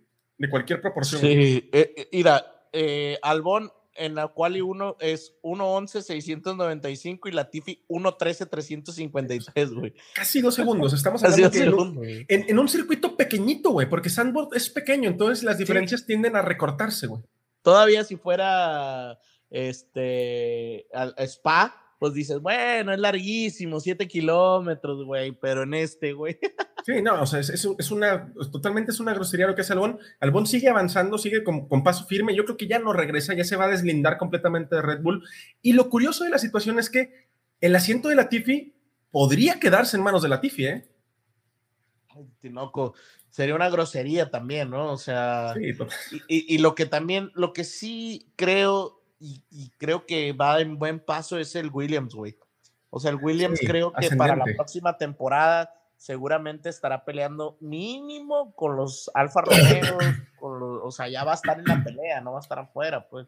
[0.50, 1.20] cualquier proporción.
[1.20, 7.84] Sí, eh, eh, mira, eh, Albón en la cual 1 es 1.11.695 y la Tiffy
[7.90, 9.92] 1.13.353, güey.
[10.14, 10.94] Casi dos segundos.
[10.94, 16.06] Estamos hablando de en, un circuito pequeñito, güey, porque Sandboard es pequeño, entonces las diferencias
[16.06, 17.20] tienden a recortarse, güey.
[17.60, 19.18] Todavía si fuera
[19.50, 20.86] este
[21.18, 26.38] Spa, pues dices, bueno, es larguísimo, 7 kilómetros, güey, pero en este, güey.
[26.84, 29.98] Sí, no, o sea, es, una, totalmente es una grosería lo que hace Albón.
[30.20, 32.36] Albón sigue avanzando, sigue con, paso firme.
[32.36, 35.26] Yo creo que ya no regresa, ya se va a deslindar completamente de Red Bull.
[35.62, 37.26] Y lo curioso de la situación es que
[37.62, 38.74] el asiento de la Tiffy
[39.11, 40.90] podría quedarse en manos de la Tiffy, ¿eh?
[42.40, 42.92] Tinoco,
[43.30, 44.92] sería una grosería también, ¿no?
[44.92, 50.32] O sea, sí, y, y, lo que también, lo que sí creo, y, creo que
[50.32, 52.36] va en buen paso es el Williams, güey.
[52.90, 58.76] O sea, el Williams creo que para la próxima temporada seguramente estará peleando mínimo con
[58.76, 59.98] los Alfa Romeo,
[60.84, 63.26] o sea, ya va a estar en la pelea, no va a estar afuera, pues.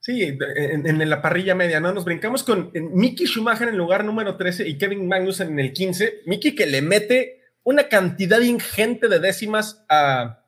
[0.00, 1.92] Sí, en, la parrilla media, ¿no?
[1.92, 5.72] Nos brincamos con Mickey Schumacher en el lugar número 13 y Kevin Magnussen en el
[5.72, 6.22] 15.
[6.26, 10.44] Mickey que le mete una cantidad ingente de décimas a,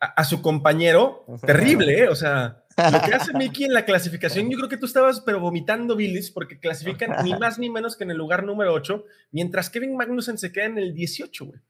[0.00, 1.26] a, su compañero.
[1.44, 2.08] Terrible, ¿eh?
[2.08, 5.40] O sea, lo que hace Mickey en la clasificación, yo creo que tú estabas pero
[5.40, 9.70] vomitando bilis porque clasifican ni más ni menos que en el lugar número 8, mientras
[9.70, 11.60] Kevin Magnussen se queda en el 18, güey.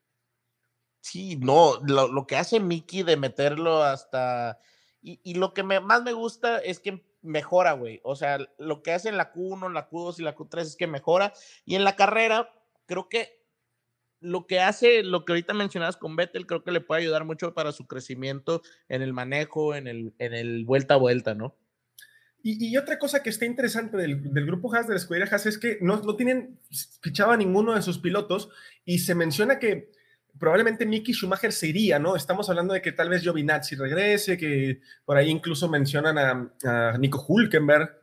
[1.00, 4.58] Sí, no, lo, que hace Mickey de meterlo hasta...
[5.00, 8.00] Y, lo que más me gusta es que mejora, güey.
[8.02, 10.86] O sea, lo que hace en la Q1, la Q2 y la Q3 es que
[10.86, 11.32] mejora.
[11.64, 12.52] Y en la carrera,
[12.84, 13.37] creo que
[14.20, 17.54] lo que hace, lo que ahorita mencionabas con Vettel, creo que le puede ayudar mucho
[17.54, 21.56] para su crecimiento en el manejo, en el, en el vuelta a vuelta, ¿no?
[22.40, 25.78] Y, otra cosa que está interesante del, grupo Haas, de la escudería Haas, es que
[25.80, 26.58] no, no tienen
[27.02, 28.48] fichado a ninguno de sus pilotos
[28.84, 29.90] y se menciona que
[30.38, 32.14] probablemente Mickey Schumacher se iría, ¿no?
[32.14, 37.24] Estamos hablando de que tal vez Giovinazzi regrese, que por ahí incluso mencionan a, Nico
[37.26, 37.98] Hulkenberg.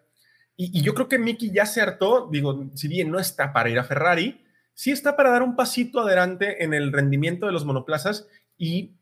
[0.57, 3.69] Y, y, yo creo que Mickey ya se hartó, digo, si bien no está para
[3.69, 4.44] ir a Ferrari,
[4.75, 8.93] sí está para dar un pasito adelante en el rendimiento de los monoplazas y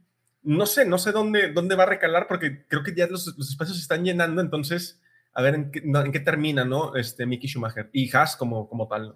[0.43, 3.77] no sé, no sé dónde, dónde va a recalar porque creo que ya los, espacios
[3.77, 5.01] se están llenando, entonces
[5.33, 5.71] a ver en
[6.11, 6.95] qué, termina, ¿no?
[6.95, 9.15] Este Mickey Schumacher y Haas como, como tal.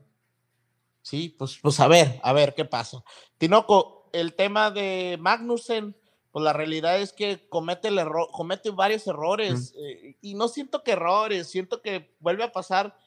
[1.03, 3.03] Sí, pues, pues a ver, a ver qué pasa.
[3.37, 5.95] Tinoco, el tema de Magnussen,
[6.31, 10.83] pues la realidad es que comete, el error, comete varios errores eh, y no siento
[10.83, 12.97] que errores, siento que vuelve a pasar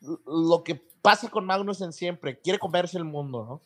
[0.00, 3.62] lo que pasa con Magnussen siempre, quiere comerse el mundo,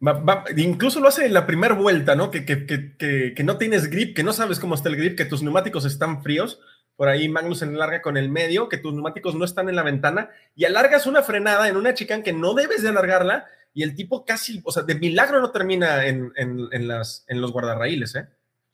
[0.00, 0.12] ¿no?
[0.56, 2.30] incluso lo hace en la primera vuelta, ¿no?
[2.30, 5.26] Que, que, que, que, no tienes grip, que no sabes cómo está el grip, que
[5.26, 6.58] tus neumáticos están fríos.
[6.96, 10.30] Por ahí Magnussen larga con el medio, que tus neumáticos no están en la ventana
[10.54, 14.24] y alargas una frenada en una chicane que no debes de alargarla y el tipo
[14.24, 18.26] casi, o sea, de milagro no termina en, en, en las, en los guardarraíles, ¿eh?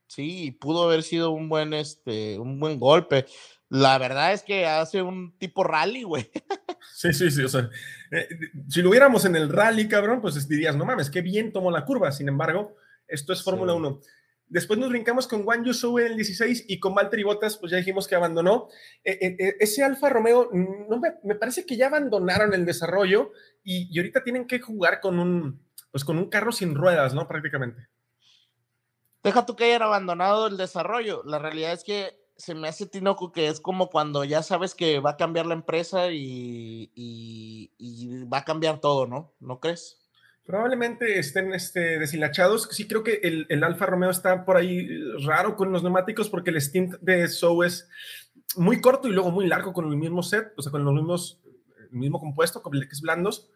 [0.07, 3.27] Sí, pudo haber sido un buen, este, un buen golpe.
[3.69, 6.31] La verdad es que hace un tipo rally, güey.
[7.03, 7.43] Sí, sí, sí.
[7.43, 7.69] O sea,
[8.13, 8.29] eh,
[8.69, 11.85] si lo hubiéramos en el rally, cabrón, pues dirías, no mames, qué bien tomó la
[11.85, 12.13] curva.
[12.13, 12.77] Sin embargo,
[13.09, 14.01] esto es Fórmula 1.
[14.47, 17.79] Después nos brincamos con Juan Yusou en el 16 y con Valtteri Bottas, pues ya
[17.79, 18.69] dijimos que abandonó.
[19.03, 23.33] Eh, eh, ese Alfa Romeo, no me, parece que ya abandonaron el desarrollo
[23.65, 27.27] y, y, ahorita tienen que jugar con un, pues con un carro sin ruedas, ¿no?
[27.27, 27.89] Prácticamente.
[29.25, 31.25] Deja tú que hayan abandonado el desarrollo.
[31.25, 34.99] La realidad es que se me hace Tinoco que es como cuando ya sabes que
[34.99, 36.91] va a cambiar la empresa y,
[38.33, 39.33] va a cambiar todo, ¿no?
[39.39, 40.01] ¿No crees?
[40.45, 42.69] Probablemente estén este, deshilachados.
[42.73, 44.89] Sí, creo que el, el, Alfa Romeo está por ahí
[45.25, 47.89] raro con los neumáticos porque el stint de Show es
[48.57, 51.41] muy corto y luego muy largo con el mismo set, o sea, con los mismos,
[51.93, 53.51] el mismo compuesto, que es blandos.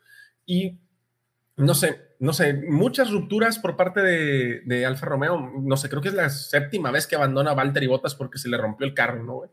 [0.45, 0.79] Y
[1.57, 5.53] no sé, no sé, muchas rupturas por parte de, Alfa Romeo.
[5.59, 8.49] No sé, creo que es la séptima vez que abandona a Valtteri Bottas porque se
[8.49, 9.51] le rompió el carro, ¿no, güey?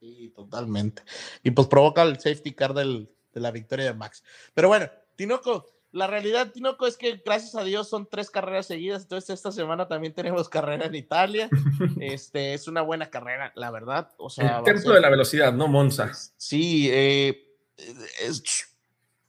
[0.00, 1.02] Sí, totalmente.
[1.42, 4.24] Y pues provoca el safety car de la victoria de Max.
[4.54, 9.02] Pero bueno, Tinoco, la realidad, Tinoco, es que gracias a Dios son tres carreras seguidas.
[9.02, 11.48] Entonces, esta semana también tenemos carrera en Italia.
[12.00, 14.10] este es una buena carrera, la verdad.
[14.18, 16.10] O sea, el templo de la velocidad, ¿no, Monza?
[16.36, 17.56] Sí, eh,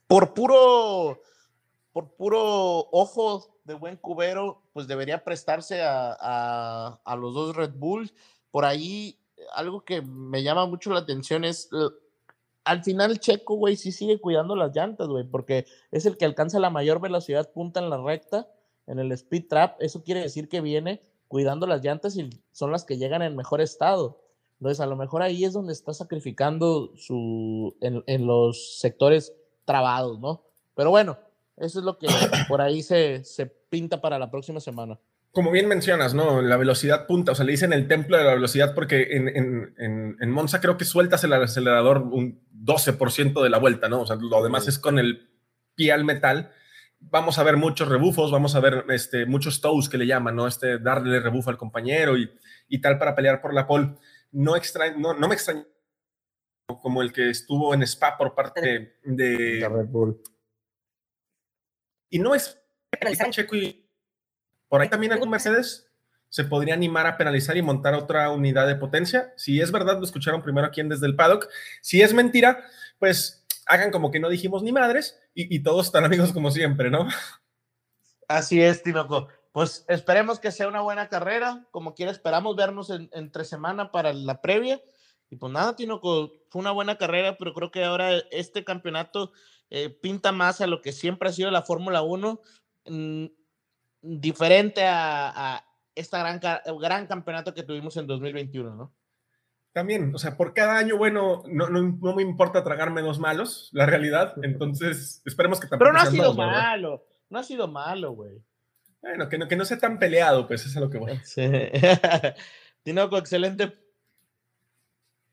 [0.06, 1.22] por puro
[1.92, 8.14] por puro ojo de buen cubero, pues debería prestarse a, los dos Red Bulls.
[8.50, 9.18] Por ahí,
[9.54, 11.68] algo que me llama mucho la atención es,
[12.64, 16.58] al final Checo, güey, sí sigue cuidando las llantas, güey, porque es el que alcanza
[16.60, 18.48] la mayor velocidad punta en la recta,
[18.86, 19.80] en el speed trap.
[19.80, 23.60] Eso quiere decir que viene cuidando las llantas y son las que llegan en mejor
[23.60, 24.22] estado.
[24.60, 29.32] Entonces, a lo mejor ahí es donde está sacrificando su, en, en los sectores
[29.64, 30.42] trabados, ¿no?
[30.74, 31.18] Pero bueno,
[31.60, 32.08] eso es lo que
[32.48, 34.98] por ahí se, se pinta para la próxima semana
[35.32, 36.42] como bien mencionas, ¿no?
[36.42, 40.16] La velocidad punta, o sea, le dicen el templo de la velocidad porque en, en,
[40.18, 44.00] en, Monza creo que sueltas el acelerador un 12% de la vuelta, ¿no?
[44.00, 45.30] O sea, lo demás es con el
[45.74, 46.50] pie al metal.
[46.98, 50.48] Vamos a ver muchos rebufos, vamos a ver este, muchos toes que le llaman, ¿no?
[50.48, 52.28] Este, darle rebufo al compañero y,
[52.68, 53.94] y tal para pelear por la pole.
[54.32, 55.64] No, extra, no, no me extraña
[56.82, 60.20] como el que estuvo en Spa por parte de, Red Bull.
[62.10, 62.58] Y no es
[63.30, 63.88] Checo y
[64.68, 65.88] por ahí también algún Mercedes
[66.28, 69.32] se podría animar a penalizar y montar otra unidad de potencia.
[69.36, 71.48] Si es verdad, lo escucharon primero aquí en Desde el Paddock.
[71.80, 72.62] Si es mentira,
[72.98, 77.08] pues hagan como que no dijimos ni madres y, todos están amigos como siempre, ¿no?
[78.28, 79.28] Así es, Tinoco.
[79.52, 81.66] Pues esperemos que sea una buena carrera.
[81.70, 84.82] Como quiera, esperamos vernos en, entre semana para la previa.
[85.30, 89.32] Y pues nada, Tinoco, fue una buena carrera, pero creo que ahora este campeonato
[89.70, 92.40] eh, pinta más a lo que siempre ha sido la Fórmula 1
[94.00, 95.64] diferente a, a
[95.94, 96.40] este gran,
[96.80, 98.94] gran campeonato que tuvimos en 2021, ¿no?
[99.72, 103.86] También, o sea, por cada año, bueno, no, no, me importa tragar menos malos, la
[103.86, 104.34] realidad.
[104.42, 105.90] Entonces, esperemos que tampoco.
[105.90, 108.42] Pero no ha sido malo, no ha sido malo, güey.
[109.00, 111.20] Bueno, que no, que no sea tan peleado, pues eso es a lo que voy.
[111.22, 111.42] Sí.
[112.82, 113.72] Tinoco, excelente.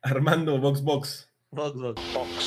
[0.02, 1.32] Armando, Box Box.
[1.50, 2.14] Box Box.
[2.14, 2.45] Box